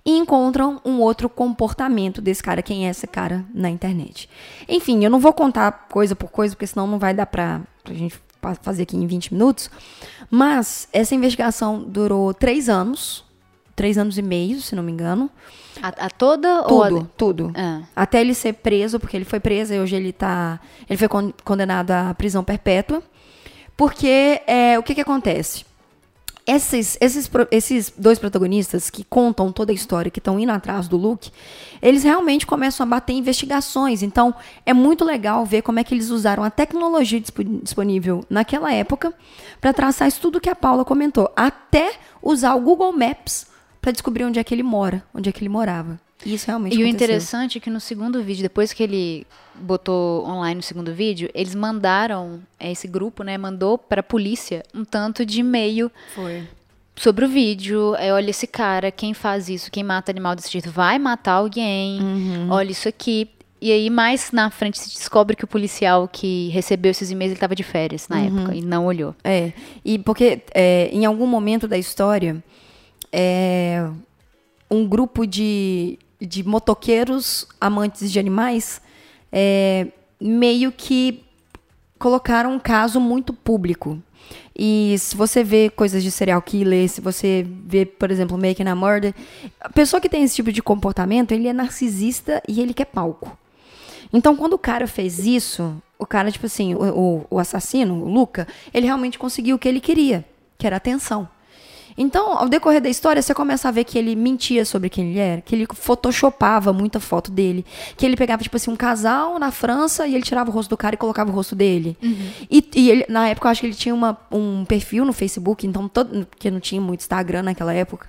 e 0.06 0.12
encontram 0.18 0.80
um 0.86 1.00
outro 1.00 1.28
comportamento 1.30 2.22
desse 2.22 2.44
cara, 2.44 2.62
quem 2.62 2.88
é 2.88 2.92
esse 2.92 3.08
cara 3.08 3.44
na 3.54 3.70
internet. 3.70 4.30
Enfim, 4.68 5.04
eu 5.04 5.10
não 5.10 5.20
vou 5.20 5.34
contar 5.34 5.88
coisa 5.90 6.16
por 6.16 6.30
coisa, 6.30 6.56
porque 6.56 6.68
senão 6.68 6.88
não 6.88 7.00
vai 7.00 7.14
dar 7.14 7.26
pra, 7.26 7.62
pra 7.84 7.94
gente 7.94 8.20
fazer 8.62 8.84
aqui 8.84 8.96
em 8.98 9.06
20 9.08 9.34
minutos. 9.34 9.70
Mas 10.30 10.88
essa 10.92 11.16
investigação 11.16 11.84
durou 11.84 12.34
três 12.34 12.70
anos, 12.70 13.24
três 13.76 13.98
anos 13.98 14.18
e 14.18 14.22
meio, 14.22 14.62
se 14.62 14.76
não 14.76 14.84
me 14.84 14.92
engano. 14.92 15.30
A, 15.82 16.06
a 16.06 16.10
toda 16.10 16.64
ou 16.68 16.84
a... 16.84 16.90
Tudo, 16.90 17.12
tudo. 17.16 17.52
Ah. 17.56 17.82
Até 17.96 18.22
ele 18.22 18.34
ser 18.34 18.54
preso, 18.54 19.00
porque 19.00 19.16
ele 19.16 19.26
foi 19.26 19.40
preso 19.40 19.74
e 19.74 19.80
hoje 19.80 19.96
ele 19.96 20.12
tá. 20.12 20.60
Ele 20.90 20.98
foi 20.98 21.08
con- 21.08 21.34
condenado 21.44 21.92
à 21.92 22.14
prisão 22.14 22.44
perpétua 22.44 23.04
Porque 23.76 24.42
é, 24.48 24.78
o 24.80 24.84
que, 24.84 24.96
que 24.96 25.02
acontece? 25.02 25.66
Esses, 26.50 26.98
esses, 27.02 27.30
esses 27.52 27.94
dois 27.98 28.18
protagonistas 28.18 28.90
que 28.90 29.04
contam 29.04 29.52
toda 29.52 29.74
a 29.74 29.76
história, 29.76 30.10
que 30.10 30.20
estão 30.20 30.40
indo 30.40 30.54
atrás 30.54 30.88
do 30.88 30.96
Luke, 30.96 31.30
eles 31.82 32.04
realmente 32.04 32.48
começam 32.48 32.86
a 32.86 32.90
bater 32.90 33.12
investigações. 33.12 34.02
Então, 34.02 34.34
é 34.66 34.74
muito 34.74 35.04
legal 35.04 35.46
ver 35.46 35.62
como 35.62 35.80
é 35.80 35.84
que 35.84 35.94
eles 35.94 36.10
usaram 36.10 36.46
a 36.46 36.50
tecnologia 36.50 37.20
dispo- 37.20 37.44
disponível 37.44 38.24
naquela 38.30 38.74
época 38.74 39.14
para 39.60 39.74
traçar 39.74 40.08
isso 40.08 40.22
tudo 40.22 40.40
que 40.40 40.50
a 40.50 40.56
Paula 40.56 40.86
comentou. 40.86 41.30
Até 41.36 41.96
usar 42.24 42.56
o 42.56 42.62
Google 42.62 42.94
Maps 42.94 43.48
para 43.82 43.92
descobrir 43.92 44.24
onde 44.24 44.40
é 44.40 44.44
que 44.44 44.56
ele 44.56 44.64
mora, 44.64 45.04
onde 45.14 45.28
é 45.28 45.34
que 45.34 45.42
ele 45.42 45.50
morava. 45.50 46.00
Isso 46.26 46.48
realmente 46.48 46.74
E 46.74 46.78
o 46.78 46.82
aconteceu. 46.82 46.94
interessante 47.08 47.58
é 47.58 47.62
que 47.62 47.70
no 47.70 47.80
segundo 47.80 48.22
vídeo, 48.24 48.42
depois 48.42 48.74
que 48.74 48.82
ele 48.84 49.26
botou 49.56 50.26
online 50.28 50.60
o 50.60 50.64
segundo 50.64 50.94
vídeo, 50.94 51.30
eles 51.34 51.54
mandaram, 51.56 52.40
é, 52.60 52.72
esse 52.72 52.88
grupo, 52.88 53.24
né, 53.24 53.38
mandou 53.38 53.78
pra 53.78 54.02
polícia 54.04 54.64
um 54.74 54.84
tanto 54.84 55.26
de 55.26 55.40
e-mail 55.42 55.92
Foi. 56.14 56.44
sobre 56.96 57.26
o 57.26 57.28
vídeo. 57.28 57.96
É, 57.96 58.12
olha 58.14 58.30
esse 58.32 58.48
cara, 58.48 58.92
quem 58.92 59.14
faz 59.14 59.48
isso, 59.48 59.72
quem 59.72 59.84
mata 59.84 60.12
animal 60.12 60.36
desse 60.36 60.52
jeito, 60.52 60.70
vai 60.72 60.98
matar 61.00 61.34
alguém. 61.34 62.02
Uhum. 62.02 62.48
Olha 62.52 62.72
isso 62.72 62.88
aqui. 62.90 63.30
E 63.60 63.72
aí, 63.72 63.90
mais 63.90 64.32
na 64.32 64.52
frente, 64.52 64.78
se 64.78 64.90
descobre 64.96 65.36
que 65.36 65.44
o 65.44 65.48
policial 65.48 66.08
que 66.08 66.50
recebeu 66.50 66.92
esses 66.92 67.10
e-mails, 67.10 67.32
ele 67.32 67.40
tava 67.40 67.56
de 67.56 67.64
férias 67.64 68.08
na 68.08 68.18
Uhum. 68.18 68.40
época 68.42 68.56
e 68.56 68.62
não 68.62 68.86
olhou. 68.86 69.16
É, 69.24 69.52
e 69.84 69.98
porque 69.98 70.42
é, 70.54 70.90
em 70.92 71.06
algum 71.06 71.26
momento 71.26 71.68
da 71.68 71.76
história, 71.78 72.44
é, 73.12 73.90
um 74.70 74.86
grupo 74.88 75.26
de, 75.26 75.98
de 76.20 76.44
motoqueiros 76.44 77.48
amantes 77.60 78.12
de 78.12 78.20
animais 78.20 78.82
é, 79.32 79.88
meio 80.20 80.72
que 80.72 81.24
colocaram 82.00 82.54
um 82.54 82.60
caso 82.60 83.00
muito 83.00 83.34
público. 83.34 84.02
E 84.60 84.96
se 84.98 85.16
você 85.16 85.44
vê 85.44 85.70
coisas 85.70 86.02
de 86.04 86.10
serial 86.12 86.42
killer, 86.42 86.90
se 86.90 87.00
você 87.00 87.46
vê, 87.66 87.86
por 87.86 88.10
exemplo, 88.12 88.38
Making 88.38 88.68
a 88.68 88.76
Murder, 88.76 89.14
a 89.62 89.70
pessoa 89.70 90.02
que 90.02 90.10
tem 90.10 90.24
esse 90.24 90.36
tipo 90.36 90.52
de 90.52 90.62
comportamento, 90.62 91.32
ele 91.32 91.48
é 91.48 91.54
narcisista 91.54 92.42
e 92.48 92.60
ele 92.60 92.74
quer 92.74 92.86
palco. 92.86 93.38
Então, 94.12 94.36
quando 94.36 94.54
o 94.54 94.58
cara 94.58 94.88
fez 94.88 95.20
isso, 95.20 95.76
o 96.00 96.06
cara, 96.06 96.32
tipo 96.32 96.46
assim, 96.46 96.74
o, 96.74 96.80
o- 96.82 97.28
o 97.30 97.40
assassino, 97.40 98.04
o 98.04 98.10
Luca, 98.10 98.48
ele 98.74 98.86
realmente 98.86 99.20
conseguiu 99.20 99.56
o 99.56 99.60
que 99.60 99.68
ele 99.68 99.80
queria, 99.80 100.26
que 100.58 100.66
era 100.66 100.78
atenção. 100.78 101.28
Então, 101.98 102.38
ao 102.38 102.48
decorrer 102.48 102.80
da 102.80 102.88
história, 102.90 103.22
você 103.22 103.34
começa 103.34 103.68
a 103.68 103.72
ver 103.72 103.84
que 103.84 103.98
ele 103.98 104.16
mentia 104.16 104.64
sobre 104.66 104.88
quem 104.88 105.10
ele 105.10 105.20
era, 105.20 105.42
que 105.42 105.56
ele 105.56 105.66
photoshopava 105.74 106.72
muita 106.72 107.00
foto 107.00 107.32
dele, 107.32 107.66
que 107.98 108.06
ele 108.06 108.16
pegava, 108.16 108.44
tipo 108.44 108.56
assim, 108.56 108.70
um 108.70 108.76
casal 108.76 109.40
na 109.40 109.50
França 109.52 110.06
e 110.08 110.14
ele 110.14 110.24
tirava 110.24 110.50
o 110.52 110.54
rosto 110.54 110.70
do 110.70 110.78
cara 110.78 110.94
e 110.94 110.98
colocava 110.98 111.32
o 111.32 111.34
rosto 111.34 111.56
dele. 111.56 111.98
E, 112.52 112.64
e 112.76 112.90
ele, 112.92 113.06
na 113.10 113.28
época, 113.30 113.48
eu 113.48 113.52
acho 113.52 113.62
que 113.62 113.68
ele 113.68 113.74
tinha 113.74 113.96
uma- 113.96 114.16
um 114.32 114.64
perfil 114.66 115.06
no 115.06 115.12
Facebook, 115.14 115.66
então, 115.66 115.88
todo, 115.88 116.26
porque 116.28 116.52
não 116.52 116.60
tinha 116.60 116.80
muito 116.80 117.00
Instagram 117.00 117.42
naquela 117.42 117.74
época. 117.74 118.08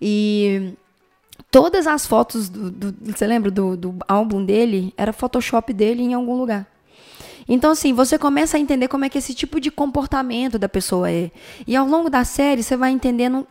E 0.00 0.72
todas 1.50 1.86
as 1.86 2.04
fotos 2.06 2.48
do, 2.48 2.70
do- 2.70 2.94
você 3.12 3.26
lembra 3.26 3.50
do, 3.52 3.76
do 3.76 3.94
álbum 4.08 4.44
dele 4.44 4.92
era 4.96 5.12
Photoshop 5.12 5.72
dele 5.72 6.02
em 6.02 6.14
algum 6.14 6.36
lugar. 6.36 6.66
Então, 7.48 7.70
assim, 7.70 7.92
você 7.92 8.18
começa 8.18 8.56
a 8.56 8.60
entender 8.60 8.88
como 8.88 9.04
é 9.04 9.08
que 9.08 9.18
esse 9.18 9.34
tipo 9.34 9.60
de 9.60 9.70
comportamento 9.70 10.58
da 10.58 10.68
pessoa 10.68 11.10
é. 11.10 11.30
E 11.66 11.76
ao 11.76 11.86
longo 11.86 12.08
da 12.08 12.24
série, 12.24 12.62
você 12.62 12.76
vai 12.76 12.90
entendendo 12.90 13.46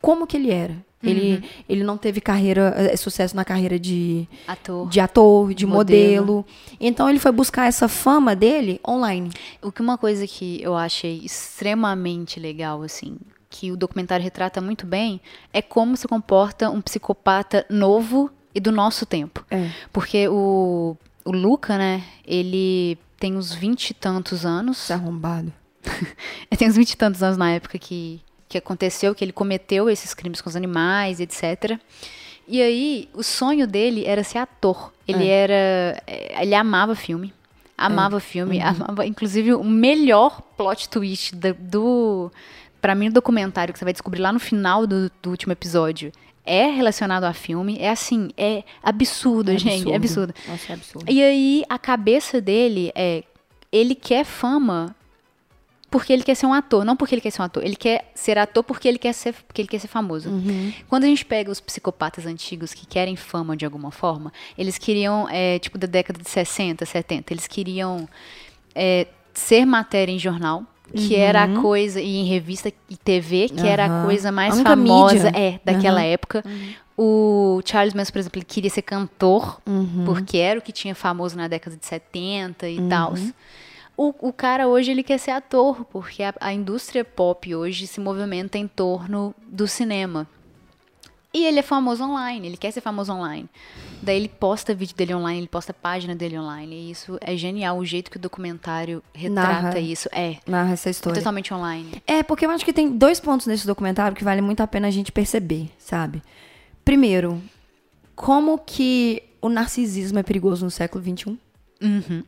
como 0.00 0.26
que 0.26 0.36
ele 0.36 0.50
era. 0.50 0.76
Ele, 1.02 1.44
ele 1.68 1.84
não 1.84 1.96
teve 1.96 2.20
carreira, 2.20 2.74
eh, 2.76 2.96
sucesso 2.96 3.36
na 3.36 3.44
carreira 3.44 3.78
de, 3.78 4.26
Ator. 4.46 4.88
de 4.88 5.00
ator, 5.00 5.52
de 5.52 5.66
Modelo. 5.66 6.26
modelo. 6.26 6.46
Então, 6.80 7.10
ele 7.10 7.18
foi 7.18 7.30
buscar 7.30 7.66
essa 7.66 7.88
fama 7.88 8.34
dele 8.34 8.80
online. 8.86 9.30
O 9.62 9.70
que 9.70 9.82
uma 9.82 9.98
coisa 9.98 10.26
que 10.26 10.62
eu 10.62 10.74
achei 10.74 11.20
extremamente 11.22 12.40
legal, 12.40 12.82
assim, 12.82 13.18
que 13.50 13.70
o 13.70 13.76
documentário 13.76 14.24
retrata 14.24 14.60
muito 14.60 14.86
bem, 14.86 15.20
é 15.52 15.60
como 15.60 15.96
se 15.96 16.08
comporta 16.08 16.70
um 16.70 16.80
psicopata 16.80 17.66
novo 17.68 18.30
e 18.54 18.60
do 18.60 18.72
nosso 18.72 19.04
tempo. 19.04 19.44
É. 19.50 19.70
Porque 19.92 20.28
o, 20.28 20.96
o 21.24 21.32
Luca, 21.32 21.76
né, 21.76 22.02
ele 22.26 22.98
tem 23.24 23.38
uns 23.38 23.54
vinte 23.54 23.88
e 23.88 23.94
tantos 23.94 24.44
anos. 24.44 24.76
Esse 24.82 24.92
arrombado. 24.92 25.50
Ele 25.82 26.58
tem 26.58 26.68
uns 26.68 26.76
vinte 26.76 26.90
e 26.90 26.96
tantos 26.96 27.22
anos 27.22 27.38
na 27.38 27.52
época 27.52 27.78
que, 27.78 28.20
que 28.46 28.58
aconteceu, 28.58 29.14
que 29.14 29.24
ele 29.24 29.32
cometeu 29.32 29.88
esses 29.88 30.12
crimes 30.12 30.42
com 30.42 30.50
os 30.50 30.54
animais, 30.54 31.20
etc. 31.20 31.78
E 32.46 32.60
aí, 32.60 33.08
o 33.14 33.22
sonho 33.22 33.66
dele 33.66 34.04
era 34.04 34.22
ser 34.22 34.36
ator. 34.36 34.92
Ele 35.08 35.26
era. 35.26 36.02
eh, 36.06 36.42
Ele 36.42 36.54
amava 36.54 36.94
filme. 36.94 37.32
Amava 37.78 38.20
filme. 38.20 38.60
Amava, 38.60 39.06
inclusive, 39.06 39.54
o 39.54 39.64
melhor 39.64 40.42
plot 40.54 40.90
twist 40.90 41.34
do. 41.34 41.54
do 41.54 42.32
para 42.78 42.94
mim, 42.94 43.08
o 43.08 43.12
documentário 43.12 43.72
que 43.72 43.78
você 43.78 43.86
vai 43.86 43.94
descobrir 43.94 44.20
lá 44.20 44.34
no 44.34 44.38
final 44.38 44.86
do, 44.86 45.10
do 45.22 45.30
último 45.30 45.54
episódio 45.54 46.12
é 46.44 46.66
relacionado 46.66 47.24
a 47.24 47.32
filme. 47.32 47.78
É 47.78 47.90
assim, 47.90 48.30
é 48.36 48.62
absurdo, 48.82 49.56
gente. 49.58 49.90
É 49.90 49.96
absurdo. 49.96 50.34
Nossa, 50.48 50.72
é 50.72 50.74
absurdo. 50.74 51.10
E 51.10 51.22
aí, 51.22 51.64
a 51.68 51.78
cabeça 51.78 52.40
dele 52.40 52.92
é. 52.94 53.24
Ele 53.72 53.94
quer 53.94 54.24
fama 54.24 54.94
porque 55.94 56.12
ele 56.12 56.24
quer 56.24 56.34
ser 56.34 56.46
um 56.46 56.52
ator, 56.52 56.84
não 56.84 56.96
porque 56.96 57.14
ele 57.14 57.20
quer 57.20 57.30
ser 57.30 57.40
um 57.40 57.44
ator. 57.44 57.62
Ele 57.64 57.76
quer 57.76 58.10
ser 58.16 58.36
ator 58.36 58.64
porque 58.64 58.88
ele 58.88 58.98
quer 58.98 59.12
ser, 59.12 59.32
porque 59.32 59.62
ele 59.62 59.68
quer 59.68 59.78
ser 59.78 59.86
famoso. 59.86 60.28
Quando 60.88 61.04
a 61.04 61.06
gente 61.06 61.24
pega 61.24 61.52
os 61.52 61.60
psicopatas 61.60 62.26
antigos 62.26 62.74
que 62.74 62.84
querem 62.84 63.14
fama 63.14 63.56
de 63.56 63.64
alguma 63.64 63.92
forma, 63.92 64.32
eles 64.58 64.76
queriam, 64.76 65.28
é, 65.30 65.60
tipo, 65.60 65.78
da 65.78 65.86
década 65.86 66.20
de 66.20 66.28
60, 66.28 66.84
70, 66.84 67.32
eles 67.32 67.46
queriam 67.46 68.08
é, 68.74 69.06
ser 69.32 69.64
matéria 69.64 70.10
em 70.10 70.18
jornal. 70.18 70.64
Que 70.92 71.16
era 71.16 71.42
a 71.44 71.60
coisa, 71.60 72.00
e 72.00 72.16
em 72.16 72.24
revista 72.24 72.72
e 72.88 72.96
TV, 72.96 73.48
que 73.48 73.66
era 73.66 73.86
a 73.86 74.02
coisa 74.04 74.30
mais 74.30 74.58
A 74.58 74.62
famosa 74.62 75.14
mídia. 75.14 75.32
é, 75.38 75.60
daquela 75.64 76.00
Aham. 76.00 76.06
época. 76.06 76.44
O 76.96 77.60
Charles 77.64 77.94
Manson, 77.94 78.12
por 78.12 78.18
exemplo, 78.20 78.38
ele 78.38 78.44
queria 78.44 78.70
ser 78.70 78.82
cantor, 78.82 79.60
Uhum. 79.66 80.04
porque 80.04 80.36
era 80.38 80.58
o 80.58 80.62
que 80.62 80.70
tinha 80.72 80.94
famoso 80.94 81.36
na 81.36 81.48
década 81.48 81.76
de 81.76 81.84
70 81.84 82.68
e 82.68 82.80
tal. 82.88 83.14
O, 83.96 84.12
o 84.28 84.32
cara 84.32 84.68
hoje 84.68 84.90
ele 84.90 85.02
quer 85.02 85.18
ser 85.18 85.30
ator, 85.32 85.84
porque 85.86 86.22
a, 86.22 86.34
a 86.40 86.52
indústria 86.52 87.04
pop 87.04 87.52
hoje 87.54 87.86
se 87.86 88.00
movimenta 88.00 88.58
em 88.58 88.66
torno 88.68 89.34
do 89.48 89.66
cinema. 89.66 90.26
E 91.34 91.44
ele 91.44 91.58
é 91.58 91.62
famoso 91.62 92.04
online, 92.04 92.46
ele 92.46 92.56
quer 92.56 92.70
ser 92.70 92.80
famoso 92.80 93.12
online. 93.12 93.50
Daí 94.00 94.16
ele 94.16 94.28
posta 94.28 94.72
vídeo 94.72 94.94
dele 94.94 95.14
online, 95.14 95.40
ele 95.40 95.48
posta 95.48 95.74
página 95.74 96.14
dele 96.14 96.38
online. 96.38 96.76
E 96.76 96.90
isso 96.92 97.18
é 97.20 97.36
genial, 97.36 97.76
o 97.76 97.84
jeito 97.84 98.08
que 98.08 98.16
o 98.16 98.20
documentário 98.20 99.02
retrata 99.12 99.62
Narra. 99.62 99.80
isso. 99.80 100.08
É, 100.12 100.36
Narra 100.46 100.74
essa 100.74 100.88
é 100.88 100.92
história. 100.92 101.18
totalmente 101.18 101.52
online. 101.52 102.00
É, 102.06 102.22
porque 102.22 102.46
eu 102.46 102.50
acho 102.50 102.64
que 102.64 102.72
tem 102.72 102.96
dois 102.96 103.18
pontos 103.18 103.48
nesse 103.48 103.66
documentário 103.66 104.16
que 104.16 104.22
vale 104.22 104.40
muito 104.40 104.60
a 104.60 104.66
pena 104.66 104.86
a 104.86 104.90
gente 104.92 105.10
perceber, 105.10 105.70
sabe? 105.76 106.22
Primeiro, 106.84 107.42
como 108.14 108.56
que 108.56 109.22
o 109.42 109.48
narcisismo 109.48 110.20
é 110.20 110.22
perigoso 110.22 110.64
no 110.64 110.70
século 110.70 111.02
XXI. 111.02 111.36
Uhum. 111.82 112.22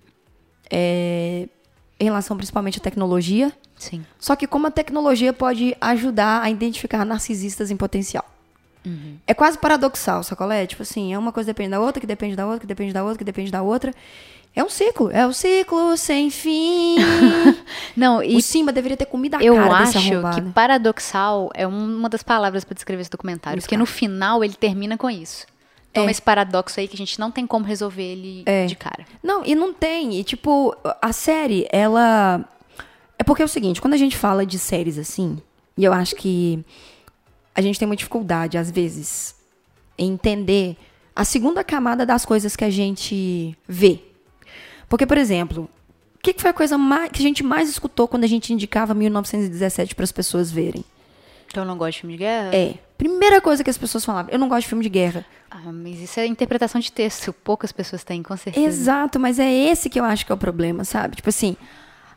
É, 0.69 1.49
em 2.01 2.05
relação 2.05 2.37
principalmente 2.37 2.79
à 2.79 2.83
tecnologia. 2.83 3.53
Sim. 3.79 4.05
Só 4.19 4.35
que 4.35 4.49
como 4.49 4.67
a 4.67 4.71
tecnologia 4.71 5.33
pode 5.33 5.77
ajudar 5.81 6.43
a 6.43 6.51
identificar 6.51 7.05
narcisistas 7.05 7.71
em 7.71 7.77
potencial. 7.77 8.25
É 9.27 9.35
quase 9.35 9.59
paradoxal, 9.59 10.23
sacolé? 10.23 10.67
Tipo 10.67 10.83
assim, 10.83 11.13
é 11.13 11.19
uma 11.19 11.33
coisa 11.33 11.47
depende 11.47 11.71
da 11.71 11.81
outra, 11.81 12.01
que 12.01 12.07
depende 12.07 12.37
da 12.37 12.45
outra, 12.47 12.61
que 12.61 12.67
depende 12.67 12.93
da 12.93 13.03
outra, 13.03 13.19
que 13.19 13.25
depende 13.25 13.51
da 13.51 13.63
outra. 13.63 13.93
É 14.55 14.65
um 14.65 14.71
ciclo, 14.71 15.11
é 15.11 15.27
um 15.27 15.33
ciclo 15.35 15.97
sem 15.99 16.31
fim. 16.31 16.97
Não, 17.95 18.23
e 18.23 18.37
o 18.37 18.41
Simba 18.41 18.73
deveria 18.73 18.97
ter 18.97 19.05
comido 19.05 19.35
a 19.35 19.43
eu 19.43 19.55
cara 19.55 19.85
desse 19.85 19.99
acho 19.99 20.11
que 20.35 20.43
paradoxal 20.53 21.51
é 21.55 21.67
uma 21.67 22.09
das 22.09 22.23
palavras 22.23 22.65
para 22.65 22.75
descrever 22.75 23.03
esse 23.03 23.11
documentário. 23.11 23.61
Porque 23.61 23.77
no 23.77 23.85
final 23.85 24.43
ele 24.43 24.55
termina 24.55 24.97
com 24.97 25.11
isso. 25.11 25.47
Toma 25.93 26.09
É. 26.09 26.11
esse 26.11 26.23
paradoxo 26.23 26.81
aí 26.81 26.89
que 26.89 26.95
a 26.95 26.99
gente 26.99 27.19
não 27.21 27.31
tem 27.31 27.47
como 27.47 27.67
resolver 27.67 28.03
ele 28.03 28.43
É. 28.47 28.65
de 28.67 28.77
cara. 28.77 29.05
Não, 29.23 29.45
e 29.45 29.55
não 29.55 29.73
tem. 29.75 30.19
E, 30.19 30.25
tipo, 30.25 30.75
a 31.03 31.13
série, 31.13 31.67
ela. 31.71 32.45
É 33.19 33.25
porque 33.25 33.43
é 33.43 33.45
o 33.45 33.49
seguinte, 33.49 33.81
quando 33.81 33.95
a 33.95 33.99
gente 33.99 34.17
fala 34.17 34.45
de 34.47 34.59
séries 34.59 34.99
assim, 34.99 35.39
e 35.77 35.85
eu 35.85 35.93
acho 35.93 36.15
que 36.17 36.65
a 37.57 37.63
gente 37.63 37.79
tem 37.79 37.87
uma 37.87 37.97
dificuldade, 37.97 38.59
às 38.59 38.71
vezes, 38.71 39.35
em 39.97 40.13
entender 40.13 40.77
a 41.15 41.25
segunda 41.25 41.65
camada 41.65 42.05
das 42.05 42.25
coisas 42.27 42.55
que 42.55 42.65
a 42.65 42.71
gente 42.71 43.57
vê. 43.67 44.01
Porque, 44.89 45.07
por 45.07 45.17
exemplo, 45.17 45.69
o 46.15 46.19
que 46.23 46.35
que 46.35 46.43
foi 46.43 46.51
a 46.51 46.55
coisa 46.55 46.77
mais, 46.77 47.11
que 47.11 47.19
a 47.19 47.23
gente 47.23 47.43
mais 47.43 47.71
escutou 47.71 48.07
quando 48.07 48.25
a 48.25 48.27
gente 48.29 48.53
indicava 48.53 48.93
1917 48.93 49.95
para 49.95 50.05
as 50.05 50.13
pessoas 50.13 50.51
verem? 50.51 50.85
Então 51.49 51.63
eu 51.63 51.67
não 51.67 51.79
gosto 51.79 51.93
de 51.93 52.01
filme 52.01 52.15
de 52.15 52.19
guerra? 52.19 52.55
É. 52.55 52.75
Primeira 52.99 53.41
coisa 53.41 53.65
que 53.65 53.71
as 53.71 53.79
pessoas 53.79 54.05
falavam, 54.05 54.31
eu 54.31 54.39
não 54.39 54.49
gosto 54.49 54.63
de 54.63 54.69
filme 54.69 54.85
de 54.85 54.91
guerra. 54.91 55.25
Ah, 55.51 55.73
mas 55.73 55.99
isso 56.01 56.21
é 56.21 56.27
interpretação 56.27 56.79
de 56.79 56.93
texto. 56.93 57.33
Poucas 57.33 57.73
pessoas 57.73 58.05
têm, 58.05 58.23
com 58.23 58.37
certeza. 58.37 58.67
Exato, 58.67 59.19
mas 59.19 59.39
é 59.39 59.51
esse 59.51 59.89
que 59.89 59.99
eu 59.99 60.05
acho 60.05 60.27
que 60.27 60.33
é 60.33 60.35
o 60.35 60.39
problema, 60.39 60.85
sabe? 60.85 61.17
Tipo 61.17 61.31
assim, 61.31 61.57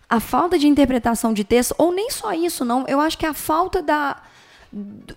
a 0.09 0.19
falta 0.19 0.57
de 0.57 0.67
interpretação 0.67 1.31
de 1.31 1.43
texto, 1.43 1.75
ou 1.77 1.93
nem 1.93 2.09
só 2.09 2.33
isso, 2.33 2.65
não. 2.65 2.85
Eu 2.87 2.99
acho 2.99 3.17
que 3.17 3.25
a 3.25 3.33
falta 3.33 3.81
da. 3.81 4.21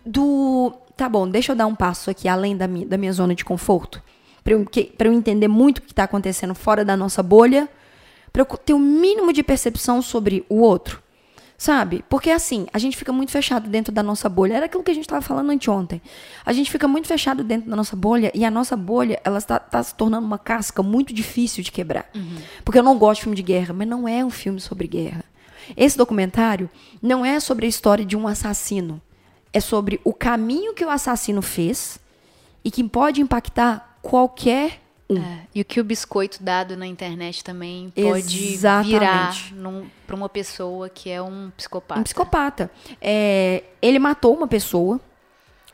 Do. 0.04 0.73
Tá 0.97 1.09
bom, 1.09 1.28
deixa 1.28 1.52
eu 1.52 1.56
dar 1.56 1.66
um 1.66 1.75
passo 1.75 2.11
aqui 2.11 2.28
além 2.28 2.56
da 2.56 2.68
minha, 2.68 2.87
da 2.87 2.97
minha 2.97 3.12
zona 3.12 3.35
de 3.35 3.44
conforto. 3.44 4.02
Pra 4.44 4.52
eu, 4.54 4.64
que- 4.66 4.92
eu 4.99 5.12
entender 5.12 5.49
muito 5.49 5.78
o 5.78 5.82
que 5.82 5.94
tá 5.94 6.04
acontecendo 6.04 6.54
fora 6.54 6.85
da 6.85 6.97
nossa 6.97 7.23
bolha. 7.23 7.68
Pra 8.32 8.42
eu 8.42 8.47
ter 8.47 8.73
o 8.75 8.78
mínimo 8.78 9.32
de 9.32 9.42
percepção 9.42 10.00
sobre 10.02 10.44
o 10.49 10.56
outro. 10.61 11.02
Sabe? 11.59 12.04
Porque 12.09 12.28
assim, 12.30 12.66
a 12.73 12.78
gente 12.78 12.97
fica 12.97 13.12
muito 13.12 13.30
fechado 13.30 13.68
dentro 13.71 13.92
da 13.92 14.02
nossa 14.02 14.28
bolha. 14.28 14.54
Era 14.54 14.66
aquilo 14.66 14.82
que 14.82 14.90
a 14.90 14.94
gente 14.94 15.04
estava 15.04 15.23
falando 15.23 15.50
anteontem. 15.50 16.02
A 16.44 16.52
gente 16.52 16.68
fica 16.71 16.88
muito 16.88 17.06
fechado 17.06 17.44
dentro 17.44 17.71
da 17.71 17.76
nossa 17.76 17.94
bolha 17.94 18.32
e 18.35 18.44
a 18.44 18.50
nossa 18.50 18.75
bolha, 18.76 19.21
ela 19.23 19.38
está, 19.38 19.61
tá 19.61 19.80
se 19.80 19.94
tornando 19.94 20.26
uma 20.26 20.38
casca 20.38 20.82
muito 20.82 21.14
difícil 21.14 21.62
de 21.62 21.71
quebrar. 21.71 22.11
Uhum. 22.16 22.37
Porque 22.64 22.78
eu 22.80 22.82
não 22.82 22.99
gosto 22.99 23.21
de 23.21 23.23
filme 23.25 23.37
de 23.37 23.42
guerra, 23.44 23.73
mas 23.73 23.87
não 23.87 24.09
é 24.09 24.25
um 24.25 24.30
filme 24.30 24.61
sobre 24.61 24.88
guerra. 24.88 25.25
Esse 25.76 25.97
documentário 25.97 26.68
não 27.00 27.25
é 27.25 27.38
sobre 27.38 27.66
a 27.66 27.68
história 27.68 28.04
de 28.04 28.16
um 28.16 28.26
assassino. 28.26 29.00
É 29.52 29.61
sobre 29.61 30.00
o 30.04 30.12
caminho 30.12 30.75
que 30.75 30.85
o 30.85 30.90
assassino 30.90 31.42
fez 31.42 31.99
e 32.64 32.71
que 32.71 32.82
pode 32.85 33.21
impactar 33.21 33.99
qualquer 34.00 34.80
um. 35.11 35.18
É, 35.18 35.47
e 35.54 35.61
o 35.61 35.64
que 35.64 35.80
o 35.80 35.85
biscoito 35.85 36.42
dado 36.42 36.76
na 36.76 36.87
internet 36.87 37.44
também 37.44 37.92
pode 37.94 38.54
Exatamente. 38.54 38.90
virar 38.90 39.35
para 40.06 40.16
uma 40.16 40.28
pessoa 40.28 40.88
que 40.88 41.11
é 41.11 41.21
um 41.21 41.50
psicopata. 41.56 42.00
Um 42.00 42.04
psicopata. 42.04 42.71
É, 43.00 43.64
ele 43.82 43.99
matou 43.99 44.35
uma 44.35 44.49
pessoa 44.49 45.00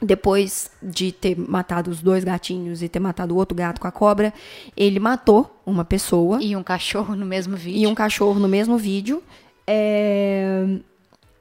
depois 0.01 0.71
de 0.83 1.11
ter 1.11 1.37
matado 1.37 1.91
os 1.91 2.01
dois 2.01 2.23
gatinhos 2.23 2.83
e 2.83 2.89
ter 2.89 3.01
matado 3.01 3.35
o 3.35 3.37
outro 3.37 3.57
gato 3.57 3.81
com 3.81 3.89
a 3.89 3.91
cobra, 3.93 4.33
ele 4.77 5.01
matou 5.01 5.61
uma 5.67 5.85
pessoa. 5.85 6.41
E 6.41 6.55
um 6.55 6.63
cachorro 6.63 7.17
no 7.17 7.27
mesmo 7.27 7.57
vídeo. 7.57 7.81
E 7.81 7.87
um 7.87 7.95
cachorro 7.95 8.39
no 8.39 8.49
mesmo 8.49 8.79
vídeo. 8.79 9.23
É... 9.67 10.79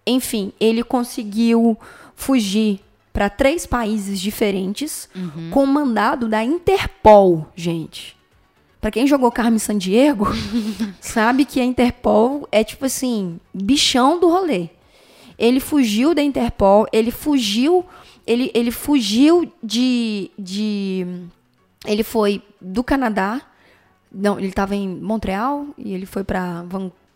Enfim, 0.08 0.54
ele 0.60 0.84
conseguiu 0.84 1.78
fugir 2.16 2.80
para 3.12 3.30
três 3.30 3.66
países 3.66 4.20
diferentes 4.20 5.10
uhum. 5.16 5.50
com 5.52 5.66
mandado 5.66 6.28
da 6.28 6.44
Interpol, 6.44 7.48
gente. 7.56 8.16
Para 8.80 8.92
quem 8.92 9.06
jogou 9.06 9.32
Carmen 9.32 9.60
Sandiego, 9.60 10.28
sabe 11.02 11.44
que 11.44 11.60
a 11.60 11.66
Interpol 11.66 12.48
é 12.52 12.64
tipo 12.64 12.86
assim, 12.86 13.40
bichão 13.54 14.20
do 14.20 14.30
rolê. 14.30 14.70
Ele 15.38 15.60
fugiu 15.60 16.16
da 16.16 16.22
Interpol, 16.22 16.88
ele 16.94 17.12
fugiu, 17.12 17.86
ele, 18.26 18.50
ele 18.54 18.72
fugiu 18.72 19.52
de, 19.62 20.32
de 20.38 21.06
ele 21.86 22.04
foi 22.04 22.42
do 22.62 22.84
Canadá, 22.84 23.42
não, 24.12 24.38
ele 24.40 24.50
estava 24.50 24.76
em 24.76 24.88
Montreal 24.88 25.68
e 25.78 25.94
ele 25.94 26.06
foi 26.06 26.24
para 26.24 26.64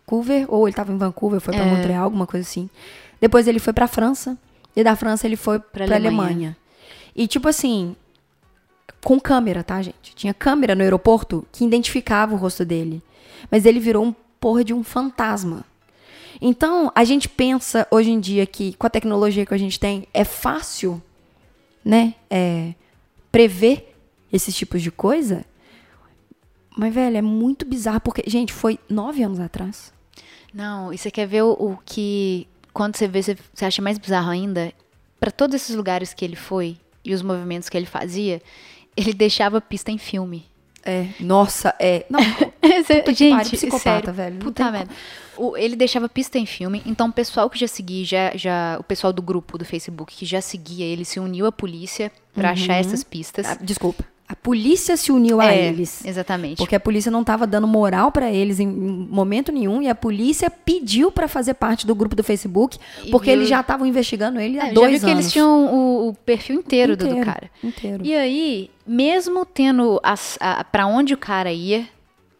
Vancouver, 0.06 0.46
ou 0.48 0.66
ele 0.66 0.72
estava 0.72 0.92
em 0.92 0.98
Vancouver, 0.98 1.40
foi 1.40 1.54
para 1.54 1.64
é. 1.64 1.74
Montreal, 1.74 2.04
alguma 2.04 2.26
coisa 2.26 2.46
assim. 2.46 2.68
Depois 3.20 3.46
ele 3.46 3.58
foi 3.58 3.72
para 3.72 3.86
França. 3.86 4.36
E 4.74 4.82
da 4.82 4.96
França 4.96 5.26
ele 5.26 5.36
foi 5.36 5.58
pra, 5.58 5.86
pra 5.86 5.96
Alemanha. 5.96 6.26
Alemanha. 6.26 6.56
E 7.14 7.26
tipo 7.26 7.48
assim, 7.48 7.94
com 9.04 9.20
câmera, 9.20 9.62
tá, 9.62 9.80
gente? 9.82 10.14
Tinha 10.14 10.32
câmera 10.32 10.74
no 10.74 10.82
aeroporto 10.82 11.46
que 11.52 11.64
identificava 11.64 12.34
o 12.34 12.38
rosto 12.38 12.64
dele. 12.64 13.02
Mas 13.50 13.66
ele 13.66 13.80
virou 13.80 14.04
um 14.04 14.14
porra 14.40 14.64
de 14.64 14.72
um 14.72 14.82
fantasma. 14.82 15.64
Então, 16.40 16.90
a 16.94 17.04
gente 17.04 17.28
pensa 17.28 17.86
hoje 17.90 18.10
em 18.10 18.18
dia 18.18 18.46
que 18.46 18.74
com 18.74 18.86
a 18.86 18.90
tecnologia 18.90 19.46
que 19.46 19.54
a 19.54 19.58
gente 19.58 19.78
tem, 19.78 20.08
é 20.12 20.24
fácil, 20.24 21.00
né? 21.84 22.14
É, 22.30 22.74
prever 23.30 23.94
esses 24.32 24.54
tipos 24.56 24.82
de 24.82 24.90
coisa. 24.90 25.44
Mas, 26.76 26.94
velho, 26.94 27.16
é 27.16 27.22
muito 27.22 27.66
bizarro, 27.66 28.00
porque, 28.00 28.22
gente, 28.26 28.52
foi 28.52 28.78
nove 28.88 29.22
anos 29.22 29.40
atrás. 29.40 29.92
Não, 30.52 30.92
e 30.92 30.98
você 30.98 31.10
quer 31.10 31.26
ver 31.26 31.42
o, 31.42 31.52
o 31.52 31.78
que 31.84 32.46
quando 32.72 32.96
você 32.96 33.06
vê, 33.06 33.22
você, 33.22 33.36
você 33.52 33.64
acha 33.64 33.82
mais 33.82 33.98
bizarro 33.98 34.30
ainda, 34.30 34.72
para 35.20 35.30
todos 35.30 35.54
esses 35.54 35.76
lugares 35.76 36.14
que 36.14 36.24
ele 36.24 36.36
foi 36.36 36.76
e 37.04 37.14
os 37.14 37.22
movimentos 37.22 37.68
que 37.68 37.76
ele 37.76 37.86
fazia, 37.86 38.40
ele 38.96 39.12
deixava 39.12 39.60
pista 39.60 39.90
em 39.90 39.98
filme. 39.98 40.46
É, 40.84 41.06
nossa, 41.20 41.74
é. 41.78 42.04
Não, 42.10 42.18
puta 42.60 43.14
gente, 43.14 43.36
pare, 43.36 43.50
psicopata, 43.50 43.82
sério, 43.82 44.12
velho. 44.12 44.38
Puta 44.38 44.70
merda. 44.70 44.92
O, 45.36 45.56
ele 45.56 45.76
deixava 45.76 46.08
pista 46.08 46.38
em 46.38 46.46
filme, 46.46 46.82
então 46.84 47.08
o 47.08 47.12
pessoal 47.12 47.48
que 47.48 47.58
já 47.58 47.68
seguia, 47.68 48.04
já, 48.04 48.36
já, 48.36 48.76
o 48.78 48.82
pessoal 48.82 49.12
do 49.12 49.22
grupo 49.22 49.56
do 49.56 49.64
Facebook 49.64 50.14
que 50.14 50.26
já 50.26 50.40
seguia 50.40 50.84
ele 50.84 51.04
se 51.04 51.20
uniu 51.20 51.46
à 51.46 51.52
polícia 51.52 52.10
para 52.34 52.48
uhum. 52.48 52.52
achar 52.54 52.74
essas 52.74 53.04
pistas. 53.04 53.46
Ah, 53.46 53.58
desculpa. 53.60 54.04
A 54.32 54.36
polícia 54.36 54.96
se 54.96 55.12
uniu 55.12 55.42
a 55.42 55.52
é, 55.52 55.66
eles. 55.68 56.02
Exatamente. 56.06 56.56
Porque 56.56 56.74
a 56.74 56.80
polícia 56.80 57.10
não 57.10 57.20
estava 57.20 57.46
dando 57.46 57.68
moral 57.68 58.10
para 58.10 58.32
eles 58.32 58.58
em 58.58 58.66
momento 58.66 59.52
nenhum 59.52 59.82
e 59.82 59.90
a 59.90 59.94
polícia 59.94 60.48
pediu 60.48 61.12
para 61.12 61.28
fazer 61.28 61.52
parte 61.52 61.86
do 61.86 61.94
grupo 61.94 62.16
do 62.16 62.24
Facebook 62.24 62.78
porque 63.10 63.26
viu... 63.26 63.34
eles 63.34 63.48
já 63.50 63.60
estavam 63.60 63.86
investigando 63.86 64.40
ele 64.40 64.58
há 64.58 64.68
é, 64.68 64.72
dois 64.72 64.92
já 64.92 64.96
anos. 64.96 65.04
que 65.04 65.10
eles 65.10 65.32
tinham 65.32 65.66
o, 65.66 66.08
o 66.08 66.14
perfil 66.14 66.56
inteiro, 66.56 66.94
inteiro, 66.94 67.14
do, 67.14 67.20
do, 67.20 67.26
cara. 67.26 67.50
Inteiro. 67.62 68.02
E 68.02 68.14
aí, 68.14 68.70
mesmo 68.86 69.44
tendo 69.44 70.00
para 70.72 70.86
onde 70.86 71.12
o 71.12 71.18
cara 71.18 71.52
ia, 71.52 71.86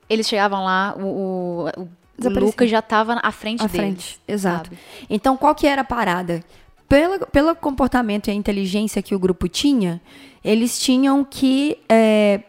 eles 0.08 0.26
chegavam 0.26 0.64
lá, 0.64 0.94
o, 0.98 1.68
o, 1.76 1.88
o 2.26 2.40
Lucas 2.40 2.70
já 2.70 2.78
estava 2.78 3.20
à 3.22 3.30
frente 3.30 3.62
à 3.62 3.66
deles. 3.66 3.76
Frente, 3.76 4.20
exato. 4.26 4.70
Sabe? 4.70 4.80
Então, 5.10 5.36
qual 5.36 5.54
que 5.54 5.66
era 5.66 5.82
a 5.82 5.84
parada? 5.84 6.42
Pelo, 6.92 7.26
pelo 7.26 7.56
comportamento 7.56 8.28
e 8.28 8.30
a 8.30 8.34
inteligência 8.34 9.00
que 9.00 9.14
o 9.14 9.18
grupo 9.18 9.48
tinha, 9.48 9.98
eles 10.44 10.78
tinham 10.78 11.24
que 11.24 11.78
é, 11.88 12.42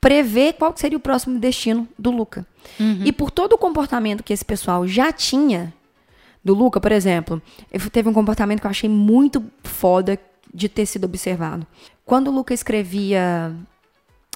prever 0.00 0.54
qual 0.54 0.76
seria 0.76 0.98
o 0.98 1.00
próximo 1.00 1.38
destino 1.38 1.86
do 1.96 2.10
Luca. 2.10 2.44
Uhum. 2.80 3.02
E 3.04 3.12
por 3.12 3.30
todo 3.30 3.52
o 3.52 3.58
comportamento 3.58 4.24
que 4.24 4.32
esse 4.32 4.44
pessoal 4.44 4.84
já 4.84 5.12
tinha 5.12 5.72
do 6.42 6.54
Luca, 6.54 6.80
por 6.80 6.90
exemplo, 6.90 7.40
teve 7.92 8.08
um 8.08 8.12
comportamento 8.12 8.60
que 8.60 8.66
eu 8.66 8.70
achei 8.70 8.90
muito 8.90 9.44
foda 9.62 10.18
de 10.52 10.68
ter 10.68 10.86
sido 10.86 11.04
observado. 11.04 11.64
Quando 12.04 12.28
o 12.28 12.34
Luca 12.34 12.52
escrevia 12.52 13.54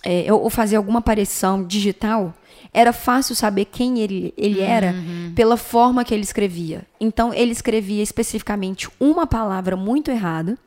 é, 0.04 0.32
ou 0.32 0.48
fazia 0.50 0.78
alguma 0.78 0.98
aparição 1.00 1.64
digital, 1.64 2.34
era 2.72 2.92
fácil 2.92 3.34
saber 3.34 3.64
quem 3.66 3.98
ele, 4.00 4.32
ele 4.36 4.60
era 4.60 4.92
uhum. 4.92 5.32
pela 5.34 5.56
forma 5.56 6.04
que 6.04 6.12
ele 6.12 6.22
escrevia. 6.22 6.82
Então, 7.00 7.32
ele 7.32 7.52
escrevia 7.52 8.02
especificamente 8.02 8.88
uma 9.00 9.26
palavra 9.26 9.76
muito 9.76 10.10
errada 10.10 10.58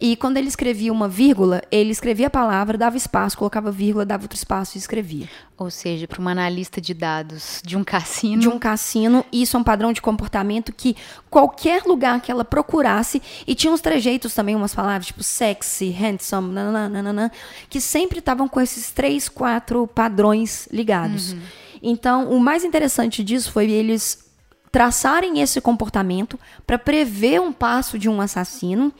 e 0.00 0.16
quando 0.16 0.36
ele 0.36 0.48
escrevia 0.48 0.92
uma 0.92 1.08
vírgula, 1.08 1.62
ele 1.70 1.90
escrevia 1.90 2.26
a 2.26 2.30
palavra, 2.30 2.76
dava 2.76 2.96
espaço, 2.96 3.38
colocava 3.38 3.70
vírgula, 3.70 4.04
dava 4.04 4.24
outro 4.24 4.36
espaço 4.36 4.76
e 4.76 4.78
escrevia. 4.78 5.28
Ou 5.56 5.70
seja, 5.70 6.08
para 6.08 6.20
uma 6.20 6.32
analista 6.32 6.80
de 6.80 6.92
dados 6.92 7.62
de 7.64 7.76
um 7.76 7.82
cassino. 7.84 8.40
De 8.40 8.48
um 8.48 8.58
cassino, 8.58 9.24
isso 9.32 9.56
é 9.56 9.60
um 9.60 9.64
padrão 9.64 9.92
de 9.92 10.02
comportamento 10.02 10.72
que 10.72 10.96
qualquer 11.30 11.84
lugar 11.84 12.20
que 12.20 12.30
ela 12.30 12.44
procurasse, 12.44 13.22
e 13.46 13.54
tinha 13.54 13.72
uns 13.72 13.80
trejeitos 13.80 14.34
também, 14.34 14.56
umas 14.56 14.74
palavras 14.74 15.06
tipo 15.06 15.22
sexy, 15.22 15.90
handsome, 15.90 16.52
nananana, 16.52 17.30
que 17.70 17.80
sempre 17.80 18.18
estavam 18.18 18.48
com 18.48 18.60
esses 18.60 18.90
três, 18.90 19.28
quatro 19.28 19.86
padrões 19.86 20.68
ligados. 20.72 21.32
Uhum. 21.32 21.40
Então, 21.82 22.30
o 22.30 22.40
mais 22.40 22.64
interessante 22.64 23.22
disso 23.22 23.52
foi 23.52 23.70
eles 23.70 24.24
traçarem 24.72 25.40
esse 25.40 25.60
comportamento 25.60 26.38
para 26.66 26.76
prever 26.76 27.40
um 27.40 27.52
passo 27.52 27.96
de 27.96 28.08
um 28.08 28.20
assassino 28.20 28.92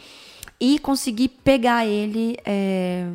e 0.60 0.78
conseguir 0.78 1.28
pegar 1.28 1.86
ele. 1.86 2.36
É, 2.44 3.08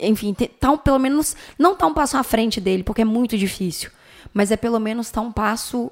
enfim, 0.00 0.34
tá, 0.34 0.76
pelo 0.76 0.98
menos 0.98 1.34
não 1.58 1.74
tá 1.74 1.86
um 1.86 1.94
passo 1.94 2.16
à 2.16 2.22
frente 2.22 2.60
dele, 2.60 2.82
porque 2.82 3.02
é 3.02 3.04
muito 3.04 3.36
difícil, 3.38 3.90
mas 4.32 4.50
é 4.50 4.56
pelo 4.56 4.78
menos 4.78 5.10
tá 5.10 5.20
um 5.20 5.32
passo 5.32 5.90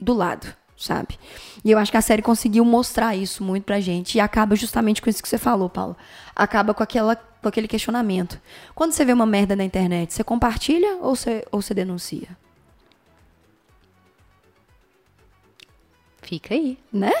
do 0.00 0.12
lado, 0.12 0.52
sabe? 0.76 1.18
E 1.64 1.70
eu 1.70 1.78
acho 1.78 1.90
que 1.90 1.96
a 1.96 2.02
série 2.02 2.22
conseguiu 2.22 2.64
mostrar 2.64 3.14
isso 3.14 3.44
muito 3.44 3.64
pra 3.64 3.80
gente 3.80 4.16
e 4.16 4.20
acaba 4.20 4.56
justamente 4.56 5.00
com 5.00 5.08
isso 5.08 5.22
que 5.22 5.28
você 5.28 5.38
falou, 5.38 5.70
Paulo. 5.70 5.96
Acaba 6.34 6.74
com 6.74 6.82
aquela 6.82 7.14
com 7.44 7.48
aquele 7.48 7.68
questionamento. 7.68 8.40
Quando 8.74 8.92
você 8.92 9.04
vê 9.04 9.12
uma 9.12 9.26
merda 9.26 9.54
na 9.54 9.64
internet, 9.64 10.14
você 10.14 10.24
compartilha 10.24 10.96
ou 11.02 11.14
você, 11.14 11.46
ou 11.52 11.60
você 11.60 11.74
denuncia? 11.74 12.28
Fica 16.22 16.54
aí. 16.54 16.78
Né? 16.90 17.12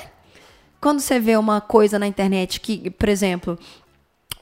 Quando 0.84 1.00
você 1.00 1.18
vê 1.18 1.34
uma 1.34 1.62
coisa 1.62 1.98
na 1.98 2.06
internet 2.06 2.60
que, 2.60 2.90
por 2.90 3.08
exemplo, 3.08 3.58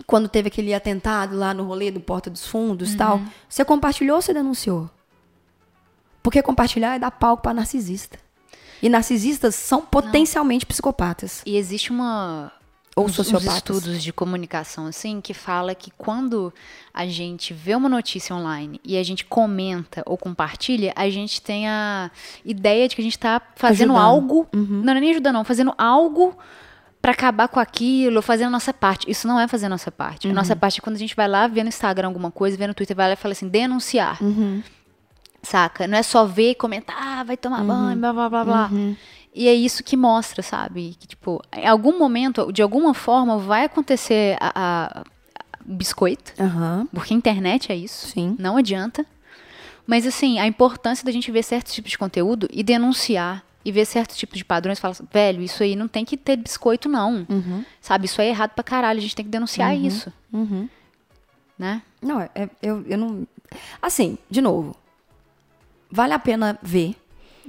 quando 0.08 0.28
teve 0.28 0.48
aquele 0.48 0.74
atentado 0.74 1.36
lá 1.36 1.54
no 1.54 1.62
rolê 1.62 1.88
do 1.88 2.00
Porta 2.00 2.28
dos 2.28 2.44
Fundos 2.44 2.90
uhum. 2.90 2.96
tal, 2.96 3.20
você 3.48 3.64
compartilhou 3.64 4.16
ou 4.16 4.20
você 4.22 4.34
denunciou? 4.34 4.90
Porque 6.20 6.42
compartilhar 6.42 6.96
é 6.96 6.98
dar 6.98 7.12
palco 7.12 7.44
para 7.44 7.54
narcisista. 7.54 8.18
E 8.82 8.88
narcisistas 8.88 9.54
são 9.54 9.82
potencialmente 9.82 10.64
Não. 10.64 10.68
psicopatas. 10.68 11.42
E 11.46 11.56
existe 11.56 11.92
uma 11.92 12.50
ou 12.94 13.06
uns, 13.06 13.18
uns 13.18 13.44
estudos 13.44 14.02
de 14.02 14.12
comunicação 14.12 14.86
assim 14.86 15.20
que 15.20 15.32
fala 15.32 15.74
que 15.74 15.90
quando 15.96 16.52
a 16.92 17.06
gente 17.06 17.54
vê 17.54 17.74
uma 17.74 17.88
notícia 17.88 18.36
online 18.36 18.80
e 18.84 18.98
a 18.98 19.02
gente 19.02 19.24
comenta 19.24 20.02
ou 20.04 20.18
compartilha, 20.18 20.92
a 20.94 21.08
gente 21.08 21.40
tem 21.40 21.68
a 21.68 22.10
ideia 22.44 22.86
de 22.86 22.94
que 22.94 23.00
a 23.00 23.04
gente 23.04 23.16
está 23.16 23.40
fazendo 23.56 23.92
ajudando. 23.92 24.04
algo, 24.04 24.48
uhum. 24.54 24.82
não 24.84 24.92
é 24.92 25.00
nem 25.00 25.10
ajudando, 25.10 25.34
não, 25.34 25.44
fazendo 25.44 25.74
algo 25.78 26.36
para 27.00 27.12
acabar 27.12 27.48
com 27.48 27.58
aquilo, 27.58 28.20
fazendo 28.22 28.48
a 28.48 28.50
nossa 28.50 28.72
parte. 28.72 29.10
Isso 29.10 29.26
não 29.26 29.40
é 29.40 29.48
fazer 29.48 29.66
a 29.66 29.68
nossa 29.70 29.90
parte. 29.90 30.26
Uhum. 30.26 30.32
A 30.32 30.36
nossa 30.36 30.54
parte 30.54 30.78
é 30.78 30.82
quando 30.82 30.96
a 30.96 30.98
gente 30.98 31.16
vai 31.16 31.26
lá, 31.26 31.48
vê 31.48 31.62
no 31.62 31.68
Instagram 31.68 32.08
alguma 32.08 32.30
coisa, 32.30 32.56
vê 32.56 32.66
no 32.66 32.74
Twitter, 32.74 32.94
vai 32.94 33.08
lá 33.08 33.14
e 33.14 33.16
fala 33.16 33.32
assim, 33.32 33.48
denunciar. 33.48 34.22
Uhum. 34.22 34.62
Saca? 35.42 35.88
Não 35.88 35.98
é 35.98 36.02
só 36.02 36.24
ver 36.24 36.50
e 36.50 36.54
comentar, 36.54 36.96
ah, 36.96 37.24
vai 37.24 37.36
tomar 37.36 37.62
uhum. 37.62 37.66
banho, 37.66 37.98
blá, 37.98 38.12
blá, 38.12 38.28
blá, 38.28 38.44
blá. 38.44 38.70
Uhum. 39.34 39.42
E 39.44 39.48
é 39.48 39.54
isso 39.54 39.82
que 39.82 39.96
mostra, 39.96 40.42
sabe? 40.42 40.94
Que, 40.98 41.06
tipo, 41.06 41.42
em 41.56 41.66
algum 41.66 41.98
momento, 41.98 42.52
de 42.52 42.60
alguma 42.62 42.92
forma, 42.94 43.38
vai 43.38 43.64
acontecer 43.64 44.36
a, 44.40 44.52
a, 44.54 45.00
a 45.00 45.04
biscoito. 45.64 46.32
Uhum. 46.40 46.86
Porque 46.92 47.14
a 47.14 47.16
internet 47.16 47.72
é 47.72 47.76
isso. 47.76 48.08
Sim. 48.08 48.36
Não 48.38 48.56
adianta. 48.56 49.06
Mas, 49.86 50.06
assim, 50.06 50.38
a 50.38 50.46
importância 50.46 51.04
da 51.04 51.10
gente 51.10 51.30
ver 51.30 51.42
certos 51.42 51.72
tipos 51.72 51.90
de 51.90 51.98
conteúdo 51.98 52.46
e 52.52 52.62
denunciar. 52.62 53.42
e 53.64 53.70
vê 53.72 53.84
certos 53.84 54.16
tipos 54.16 54.36
de 54.38 54.44
padrões 54.44 54.78
e 54.78 54.80
fala 54.80 54.92
assim, 54.92 55.06
velho, 55.12 55.40
isso 55.42 55.62
aí 55.62 55.74
não 55.76 55.86
tem 55.88 56.04
que 56.04 56.16
ter 56.16 56.36
biscoito, 56.36 56.88
não. 56.88 57.26
Sabe, 57.80 58.06
isso 58.06 58.20
aí 58.20 58.26
é 58.28 58.30
errado 58.30 58.50
pra 58.50 58.62
caralho, 58.64 58.98
a 58.98 59.02
gente 59.02 59.14
tem 59.16 59.24
que 59.24 59.30
denunciar 59.30 59.70
isso. 59.86 60.12
Né? 61.58 61.80
Não, 62.02 62.20
é- 62.20 62.30
é- 62.34 62.48
eu, 62.62 62.82
eu 62.86 62.98
não. 62.98 63.26
Assim, 63.80 64.18
de 64.30 64.40
novo. 64.40 64.74
Vale 65.90 66.12
a 66.12 66.18
pena 66.18 66.58
ver. 66.62 66.96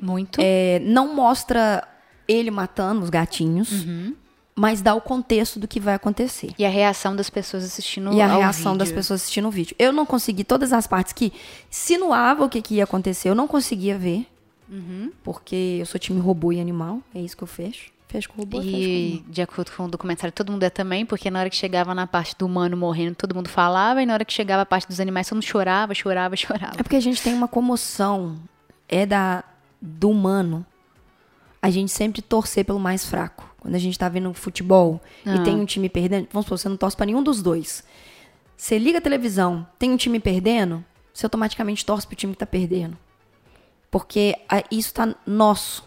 Muito. 0.02 0.40
É, 0.42 0.80
não 0.84 1.14
mostra 1.16 1.88
ele 2.28 2.50
matando 2.52 3.02
os 3.02 3.10
gatinhos, 3.10 3.84
Uhum. 3.86 4.16
mas 4.56 4.82
dá 4.82 4.94
o 4.96 5.02
contexto 5.02 5.60
do 5.60 5.68
que 5.68 5.80
vai 5.80 5.94
acontecer. 5.96 6.54
E 6.58 6.66
a 6.66 6.70
reação 6.70 7.16
das 7.16 7.30
pessoas 7.30 7.64
assistindo 7.64 8.14
E 8.14 8.22
a 8.22 8.28
reação 8.28 8.78
das 8.78 8.88
vídeo. 8.90 9.00
pessoas 9.00 9.22
assistindo 9.22 9.48
o 9.48 9.52
vídeo. 9.52 9.76
Eu 9.80 9.92
não 9.92 10.06
consegui, 10.06 10.44
todas 10.44 10.72
as 10.74 10.88
partes 10.88 11.12
que 11.14 11.34
sinuavam 11.70 12.48
o 12.48 12.50
que, 12.50 12.62
que 12.62 12.76
ia 12.76 12.84
acontecer, 12.84 13.30
eu 13.30 13.36
não 13.36 13.48
conseguia 13.48 13.98
ver. 13.98 14.28
Uhum. 14.70 15.12
Porque 15.24 15.78
eu 15.80 15.86
sou 15.86 16.00
time 16.00 16.20
robô 16.20 16.52
e 16.52 16.60
animal. 16.60 17.00
É 17.14 17.20
isso 17.20 17.36
que 17.36 17.44
eu 17.44 17.48
fecho. 17.48 17.92
Fecho 18.08 18.30
com 18.30 18.38
robô, 18.42 18.58
fecho 18.62 18.72
com 18.72 18.78
E 18.78 19.24
de 19.28 19.42
acordo 19.42 19.72
com 19.72 19.86
o 19.86 19.88
documentário, 19.88 20.32
todo 20.32 20.52
mundo 20.52 20.64
é 20.64 20.70
também, 20.70 21.06
porque 21.06 21.30
na 21.32 21.40
hora 21.40 21.50
que 21.50 21.56
chegava 21.56 21.94
na 21.96 22.06
parte 22.08 22.36
do 22.38 22.46
humano 22.46 22.78
morrendo, 22.78 23.16
todo 23.16 23.34
mundo 23.36 23.50
falava, 23.50 24.02
e 24.02 24.06
na 24.06 24.14
hora 24.14 24.24
que 24.24 24.32
chegava 24.34 24.62
a 24.62 24.66
parte 24.66 24.88
dos 24.88 25.00
animais, 25.00 25.28
todo 25.28 25.36
mundo 25.38 25.44
chorava, 25.46 25.94
chorava, 25.94 26.36
chorava. 26.38 26.76
É 26.78 26.84
porque 26.84 26.96
a 26.96 27.00
gente 27.02 27.22
tem 27.22 27.34
uma 27.34 27.48
comoção. 27.48 28.38
É 28.88 29.06
da 29.06 29.44
do 29.86 30.10
humano. 30.10 30.66
A 31.62 31.70
gente 31.70 31.92
sempre 31.92 32.22
torcer 32.22 32.64
pelo 32.66 32.80
mais 32.80 33.06
fraco. 33.06 33.54
Quando 33.60 33.76
a 33.76 33.80
gente 33.80 33.98
tá 34.00 34.08
vendo 34.10 34.34
futebol 34.34 35.02
Ah. 35.26 35.36
e 35.36 35.44
tem 35.44 35.56
um 35.56 35.66
time 35.66 35.90
perdendo, 35.90 36.28
vamos 36.32 36.46
supor, 36.46 36.58
você 36.58 36.70
não 36.70 36.78
torce 36.78 36.96
pra 36.96 37.06
nenhum 37.06 37.22
dos 37.24 37.42
dois. 37.42 37.84
Você 38.58 38.78
liga 38.78 38.98
a 38.98 39.02
televisão, 39.02 39.66
tem 39.78 39.92
um 39.92 39.98
time 39.98 40.20
perdendo, 40.20 40.84
você 41.14 41.26
automaticamente 41.26 41.86
torce 41.86 42.06
pro 42.08 42.16
time 42.16 42.34
que 42.34 42.40
tá 42.40 42.46
perdendo. 42.46 42.98
Porque 43.92 44.36
a- 44.50 44.64
isso 44.72 44.94
tá 44.94 45.14
nosso. 45.26 45.84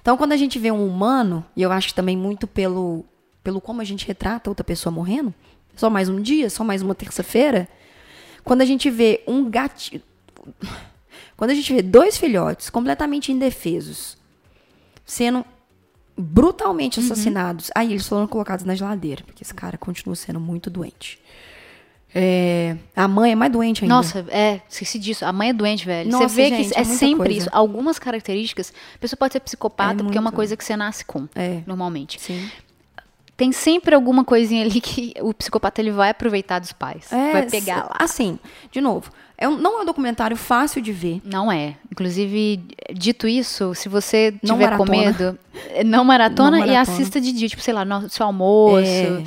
Então, 0.00 0.16
quando 0.16 0.32
a 0.32 0.36
gente 0.36 0.58
vê 0.58 0.70
um 0.70 0.86
humano, 0.86 1.44
e 1.56 1.62
eu 1.62 1.72
acho 1.72 1.88
que 1.88 1.94
também 1.94 2.16
muito 2.16 2.46
pelo, 2.46 3.04
pelo 3.42 3.60
como 3.60 3.80
a 3.80 3.84
gente 3.84 4.06
retrata 4.06 4.50
outra 4.50 4.64
pessoa 4.64 4.92
morrendo, 4.92 5.34
só 5.76 5.88
mais 5.90 6.08
um 6.08 6.20
dia, 6.20 6.48
só 6.50 6.62
mais 6.64 6.82
uma 6.82 6.94
terça-feira, 6.94 7.68
quando 8.44 8.60
a 8.62 8.64
gente 8.64 8.88
vê 8.90 9.22
um 9.26 9.48
gatinho. 9.50 10.00
Quando 11.42 11.50
a 11.50 11.54
gente 11.54 11.72
vê 11.72 11.82
dois 11.82 12.16
filhotes 12.16 12.70
completamente 12.70 13.32
indefesos 13.32 14.16
sendo 15.04 15.44
brutalmente 16.16 17.00
assassinados, 17.00 17.68
aí 17.74 17.90
eles 17.90 18.06
foram 18.06 18.28
colocados 18.28 18.64
na 18.64 18.76
geladeira, 18.76 19.24
porque 19.24 19.42
esse 19.42 19.52
cara 19.52 19.76
continua 19.76 20.14
sendo 20.14 20.38
muito 20.38 20.70
doente. 20.70 21.18
É, 22.14 22.76
a 22.94 23.08
mãe 23.08 23.32
é 23.32 23.34
mais 23.34 23.50
doente 23.50 23.82
ainda. 23.82 23.92
Nossa, 23.92 24.24
é, 24.28 24.60
esqueci 24.68 25.00
disso. 25.00 25.24
A 25.24 25.32
mãe 25.32 25.48
é 25.48 25.52
doente, 25.52 25.84
velho. 25.84 26.12
Nossa, 26.12 26.28
você 26.28 26.36
vê 26.36 26.48
gente, 26.56 26.68
que 26.68 26.78
é 26.78 26.82
é, 26.82 26.84
sempre 26.84 27.16
coisa. 27.30 27.38
isso. 27.40 27.48
Algumas 27.50 27.98
características, 27.98 28.72
a 28.94 28.98
pessoa 28.98 29.16
pode 29.16 29.32
ser 29.32 29.40
psicopata, 29.40 30.00
É 30.00 30.04
porque 30.04 30.18
é 30.18 30.20
uma 30.20 30.30
coisa 30.30 30.56
que 30.56 30.64
você 30.64 30.76
nasce 30.76 31.04
com, 31.04 31.26
É. 31.34 31.62
normalmente. 31.66 32.20
Sim. 32.20 32.48
Tem 33.36 33.50
sempre 33.50 33.94
alguma 33.94 34.24
coisinha 34.24 34.62
ali 34.64 34.80
que 34.80 35.14
o 35.20 35.32
psicopata 35.34 35.80
ele 35.80 35.90
vai 35.90 36.10
aproveitar 36.10 36.58
dos 36.58 36.72
pais. 36.72 37.10
É, 37.12 37.32
vai 37.32 37.46
pegar 37.50 37.84
lá. 37.84 37.96
Assim, 37.98 38.38
de 38.70 38.80
novo, 38.80 39.10
é 39.38 39.48
um- 39.48 39.56
não 39.56 39.78
é 39.78 39.82
um 39.82 39.84
documentário 39.86 40.36
fácil 40.36 40.80
de 40.82 40.92
ver. 40.92 41.20
Não 41.24 41.50
é. 41.50 41.76
Inclusive, 41.90 42.60
dito 42.92 43.26
isso, 43.26 43.74
se 43.74 43.88
você 43.88 44.34
Não 44.42 44.54
tiver 44.56 44.76
com 44.76 44.84
maratona. 44.84 44.96
medo, 44.98 45.38
é, 45.70 45.82
não 45.82 46.04
maratona, 46.04 46.50
Não 46.58 46.58
e 46.58 46.68
maratona. 46.68 46.80
assista 46.82 47.20
de 47.20 47.32
dia, 47.32 47.48
tipo, 47.48 47.62
sei 47.62 47.72
lá, 47.74 47.84
no 47.84 48.08
seu 48.10 48.26
almoço, 48.26 48.86
É. 48.86 49.22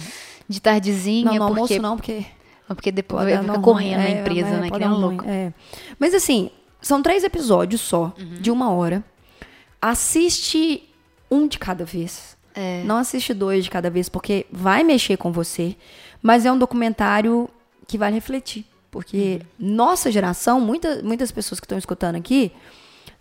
de 0.47 0.61
tardezinha, 0.61 1.25
Não, 1.25 1.33
no 1.33 1.39
porque, 1.55 1.73
almoço 1.73 1.81
não, 1.81 1.95
porque 1.97 2.25
porque 2.67 2.91
depois 2.91 3.25
vai 3.25 3.37
ficar 3.39 3.59
correndo 3.59 3.95
ruim. 3.97 4.03
na 4.03 4.09
É, 4.09 4.21
empresa, 4.21 4.49
vai- 4.51 4.59
né? 4.61 4.69
Que 4.71 4.77
nem 4.79 4.87
um 4.87 4.91
dar 4.91 4.95
ruim, 4.97 5.15
louco. 5.17 5.23
é. 5.29 5.53
Mas 5.99 6.13
assim, 6.13 6.49
são 6.81 7.01
três 7.01 7.23
episódios 7.23 7.81
só, 7.81 8.13
Uhum. 8.19 8.37
de 8.39 8.49
uma 8.51 8.71
hora. 8.71 9.03
Assiste 9.81 10.83
um 11.29 11.47
de 11.47 11.59
cada 11.59 11.83
vez. 11.85 12.34
É. 12.55 12.83
Não 12.83 12.97
assiste 12.97 13.33
dois 13.33 13.65
de 13.65 13.69
cada 13.69 13.89
vez, 13.89 14.07
porque 14.09 14.45
vai 14.51 14.83
mexer 14.83 15.17
com 15.17 15.31
você. 15.31 15.75
Mas 16.21 16.45
é 16.45 16.51
um 16.51 16.57
documentário 16.57 17.49
que 17.87 17.97
vai 17.97 18.11
refletir. 18.11 18.65
Porque 18.89 19.41
Uhum. 19.59 19.75
nossa 19.75 20.09
geração, 20.09 20.61
muita, 20.61 21.01
muitas 21.03 21.31
pessoas 21.31 21.59
que 21.59 21.65
estão 21.65 21.77
escutando 21.77 22.15
aqui, 22.15 22.51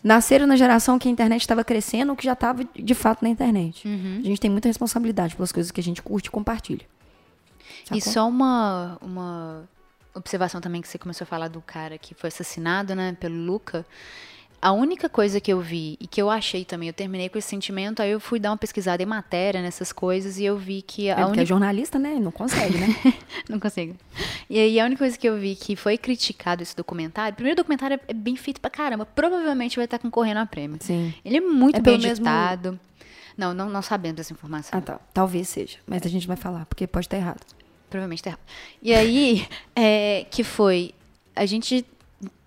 nasceram 0.03 0.47
na 0.47 0.55
geração 0.55 0.99
que 0.99 1.09
a 1.09 1.11
internet 1.11 1.41
estava 1.41 1.65
crescendo 1.65 2.11
ou 2.11 2.17
que 2.17 2.25
já 2.25 2.35
estava 2.35 2.63
de 2.65 2.95
fato 2.95 3.23
na 3.23 3.29
internet. 3.29 3.89
Uhum. 3.89 4.21
A 4.23 4.27
gente 4.27 4.41
tem 4.41 4.51
muita 4.51 4.69
responsabilidade 4.69 5.35
pelas 5.35 5.51
coisas 5.51 5.73
que 5.73 5.81
a 5.81 5.83
gente 5.83 6.01
curte 6.01 6.29
e 6.29 6.31
compartilha. 6.31 6.87
E 7.91 8.01
Sacou? 8.01 8.13
só 8.13 8.29
uma, 8.29 8.99
uma 9.01 9.69
observação 10.15 10.61
também 10.61 10.81
que 10.81 10.89
você 10.89 10.99
começou 10.99 11.25
a 11.25 11.27
falar 11.27 11.49
do 11.49 11.61
cara 11.61 11.99
que 11.99 12.15
foi 12.15 12.29
assassinado, 12.29 12.95
né, 12.95 13.17
pelo 13.19 13.35
Luca. 13.35 13.85
A 14.61 14.73
única 14.73 15.09
coisa 15.11 15.41
que 15.41 15.53
eu 15.53 15.61
vi 15.61 15.97
e 16.01 16.07
que 16.07 16.21
eu 16.23 16.31
achei 16.31 16.65
também, 16.65 16.89
eu 16.89 16.95
terminei 16.95 17.29
com 17.29 17.37
esse 17.39 17.49
sentimento, 17.49 18.01
aí 18.01 18.11
eu 18.11 18.19
fui 18.21 18.39
dar 18.41 18.51
uma 18.51 18.57
pesquisada 18.57 19.03
em 19.03 19.07
matéria 19.07 19.61
nessas 19.61 19.93
coisas 19.93 20.39
e 20.39 20.45
eu 20.45 20.57
vi 20.57 20.81
que 20.81 21.09
É 21.09 21.13
a 21.13 21.17
porque 21.17 21.23
é 21.23 21.27
única 21.33 21.45
jornalista, 21.47 21.99
né? 21.99 22.15
Não 22.19 22.31
consegue, 22.33 22.79
né? 22.79 22.89
Não 23.49 23.61
consigo. 23.61 23.95
E 24.49 24.59
aí 24.59 24.81
a 24.81 24.85
única 24.87 25.01
coisa 25.01 25.19
que 25.19 25.29
eu 25.29 25.37
vi 25.39 25.55
que 25.55 25.77
foi 25.77 25.99
criticado 25.99 26.63
esse 26.63 26.75
documentário, 26.75 27.35
primeiro 27.37 27.61
o 27.61 27.63
documentário 27.63 28.01
é 28.09 28.15
bem 28.15 28.37
feito 28.37 28.59
pra 28.61 28.71
caramba, 28.71 29.05
provavelmente 29.05 29.77
vai 29.77 29.85
estar 29.85 29.99
concorrendo 29.99 30.41
a 30.41 30.47
prêmio. 30.47 30.79
Sim. 30.81 31.13
Ele 31.25 31.37
é 31.37 31.41
muito 31.43 31.77
É 31.77 31.81
bem 31.81 31.95
pelo 31.99 32.09
mesmo- 32.09 32.25
editado. 32.27 32.81
Não, 33.37 33.53
não, 33.53 33.69
não 33.69 33.83
sabemos 33.83 34.17
dessa 34.17 34.33
informação. 34.33 34.79
Ah, 34.79 34.81
tá. 34.81 35.01
Talvez 35.13 35.49
seja. 35.49 35.79
Mas 35.87 36.07
a 36.07 36.09
gente 36.09 36.27
vai 36.27 36.37
falar, 36.37 36.65
porque 36.67 36.87
pode 36.87 37.07
estar 37.07 37.17
errado. 37.17 37.41
Provavelmente 37.91 38.23
tá 38.23 38.31
errado. 38.31 38.41
E 38.81 38.95
aí, 38.95 39.47
é, 39.77 40.25
que 40.31 40.43
foi. 40.45 40.93
A 41.37 41.45
gente 41.45 41.85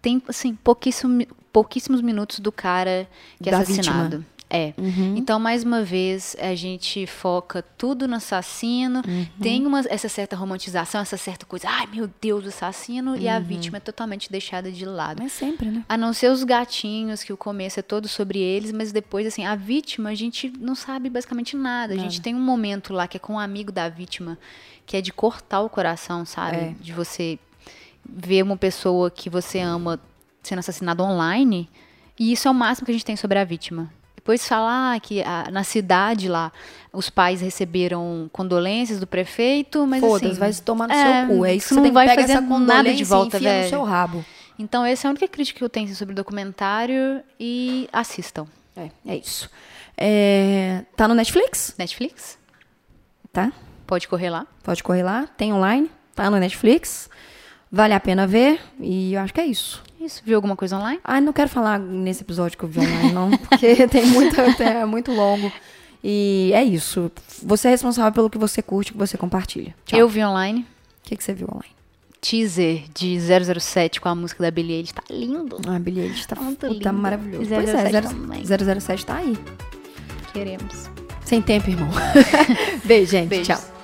tem, 0.02 0.22
assim, 0.30 0.56
pouquíssimo, 0.56 1.28
pouquíssimos 1.58 2.02
minutos 2.02 2.40
do 2.40 2.52
cara 2.52 3.08
que 3.42 3.50
é 3.50 3.52
Da 3.52 3.60
assassinado. 3.62 4.24
É. 4.48 4.74
Uhum. 4.78 5.16
Então, 5.18 5.40
mais 5.40 5.64
uma 5.64 5.84
vez, 5.84 6.38
a 6.40 6.54
gente 6.54 7.06
foca 7.08 7.66
tudo 7.78 8.08
no 8.08 8.16
assassino. 8.16 9.02
Uhum. 9.06 9.26
Tem 9.42 9.66
uma, 9.66 9.80
essa 9.90 10.08
certa 10.08 10.36
romantização, 10.36 11.02
essa 11.02 11.18
certa 11.18 11.48
coisa. 11.48 11.68
Ai, 11.68 11.88
meu 11.88 12.08
Deus, 12.22 12.46
o 12.46 12.50
assassino. 12.50 13.18
E 13.18 13.26
Uhum. 13.26 13.36
a 13.36 13.40
vítima 13.40 13.78
é 13.78 13.80
totalmente 13.80 14.32
deixada 14.32 14.72
de 14.72 14.86
lado. 14.86 15.22
Mas 15.22 15.32
sempre, 15.32 15.70
né? 15.70 15.84
A 15.90 15.98
não 15.98 16.14
ser 16.14 16.32
os 16.32 16.44
gatinhos, 16.44 17.24
que 17.24 17.34
o 17.34 17.38
começo 17.38 17.80
é 17.80 17.84
todo 17.84 18.08
sobre 18.08 18.40
eles, 18.40 18.72
mas 18.72 18.92
depois, 18.92 19.26
assim, 19.26 19.44
a 19.44 19.56
vítima, 19.56 20.10
a 20.12 20.16
gente 20.16 20.54
não 20.60 20.76
sabe 20.76 21.10
basicamente 21.10 21.58
nada. 21.58 21.96
A 21.96 21.98
gente 21.98 22.22
tem 22.22 22.36
um 22.36 22.40
momento 22.40 22.94
lá 22.94 23.08
que 23.08 23.18
é 23.18 23.20
com 23.20 23.34
um 23.34 23.40
amigo 23.40 23.72
da 23.72 23.90
vítima, 23.90 24.38
que 24.86 24.96
é 24.96 25.02
de 25.02 25.12
cortar 25.12 25.62
o 25.62 25.70
coração, 25.70 26.24
sabe? 26.24 26.58
É. 26.58 26.76
De 26.80 26.94
você 26.94 27.38
ver 28.08 28.44
uma 28.44 28.56
pessoa 28.56 29.12
que 29.12 29.30
você 29.30 29.60
ama 29.60 30.00
sendo 30.44 30.60
assassinada 30.60 31.04
online. 31.04 31.70
E 32.20 32.32
isso 32.32 32.48
é 32.48 32.52
o 32.52 32.54
máximo 32.54 32.86
que 32.86 32.92
a 32.92 32.94
gente 32.94 33.06
tem 33.06 33.16
sobre 33.16 33.38
a 33.40 33.44
vítima. 33.44 33.92
Depois 34.16 34.46
falar 34.48 35.00
que 35.00 35.22
a- 35.24 35.48
na 35.52 35.64
cidade 35.64 36.28
lá 36.28 36.52
os 36.92 37.10
pais 37.10 37.40
receberam 37.42 38.30
condolências 38.34 39.00
do 39.00 39.08
prefeito, 39.08 39.86
mas 39.88 40.02
Foda-se, 40.02 40.32
assim, 40.32 40.40
vai 40.40 40.52
se 40.52 40.62
tomar 40.62 40.88
no 40.88 40.94
é, 40.94 41.26
seu 41.28 41.36
cu. 41.38 41.46
É 41.46 41.56
isso 41.56 41.68
que 41.68 41.70
você 41.70 41.76
não 41.76 41.84
tem 41.84 41.92
que 41.92 41.94
vai 41.94 42.06
pegar 42.08 42.22
fazer 42.24 42.34
essa 42.34 42.60
nada 42.60 42.94
de 42.94 43.04
volta, 43.06 43.40
velho. 43.40 43.64
no 43.64 43.70
seu 43.70 43.84
rabo. 43.84 44.26
Então, 44.60 44.84
essa 44.84 45.06
é 45.06 45.08
a 45.08 45.12
única 45.12 45.28
crítica 45.28 45.60
que 45.60 45.64
eu 45.64 45.70
tenho 45.70 45.96
sobre 45.96 46.14
o 46.14 46.16
documentário 46.16 47.22
e 47.40 47.88
assistam. 47.94 48.48
É, 48.76 48.90
é 49.06 49.16
isso. 49.16 49.50
É, 49.96 50.84
tá 50.96 51.08
no 51.08 51.14
Netflix, 51.16 51.74
Netflix? 51.78 52.38
tá? 53.32 53.52
Pode 53.86 54.08
correr 54.08 54.30
lá. 54.30 54.46
Pode 54.64 54.84
correr 54.84 55.04
lá, 55.04 55.28
tem 55.38 55.54
online, 55.54 55.90
tá 56.16 56.30
no 56.30 56.38
Netflix. 56.38 57.10
Vale 57.72 57.94
a 57.94 58.00
pena 58.00 58.26
ver 58.26 58.60
e 58.80 59.14
eu 59.14 59.22
acho 59.22 59.34
que 59.34 59.42
é 59.42 59.46
isso. 59.46 59.84
Isso. 60.00 60.22
Viu 60.26 60.36
alguma 60.36 60.56
coisa 60.56 60.78
online? 60.78 61.00
Ah, 61.04 61.20
não 61.20 61.34
quero 61.34 61.50
falar 61.50 61.80
nesse 61.80 62.24
episódio 62.24 62.58
que 62.58 62.64
eu 62.64 62.70
vi 62.70 62.80
online, 62.80 63.12
não, 63.12 63.32
porque 63.32 63.88
tem 63.90 64.06
muita, 64.06 64.42
é 64.64 64.86
muito 64.86 65.12
longo. 65.12 65.52
E 66.04 66.52
é 66.54 66.64
isso. 66.64 67.12
Você 67.44 67.68
é 67.68 67.72
responsável 67.72 68.12
pelo 68.14 68.30
que 68.30 68.38
você 68.38 68.62
curte, 68.62 68.94
que 68.94 68.98
você 68.98 69.18
compartilha. 69.18 69.76
Tchau. 69.86 70.00
Eu 70.00 70.08
vi 70.08 70.24
online. 70.24 70.62
O 70.62 71.10
que, 71.10 71.18
que 71.18 71.24
você 71.24 71.34
viu 71.34 71.48
online? 71.52 71.76
Teaser 72.22 72.84
de 72.94 73.18
007 73.60 74.00
com 74.00 74.10
a 74.10 74.16
música 74.16 74.44
da 74.44 74.52
Billie 74.52 74.76
Eilish. 74.76 74.94
Tá 74.94 75.04
lindo. 75.10 75.58
Ah, 75.68 75.80
Billie 75.80 76.04
Eilish 76.04 76.26
tá, 76.28 76.36
Muito 76.36 76.80
tá 76.80 76.92
maravilhoso. 76.92 77.46
007 77.46 77.64
pois 77.66 77.94
é, 77.94 78.02
também. 78.02 78.46
0, 78.46 78.82
007 78.82 79.06
tá 79.06 79.16
aí. 79.18 79.38
Queremos. 80.34 80.90
Sem 81.26 81.42
tempo, 81.42 81.70
irmão. 81.70 81.90
Beijo, 82.86 83.12
gente. 83.12 83.28
Beijos. 83.30 83.48
Tchau. 83.48 83.77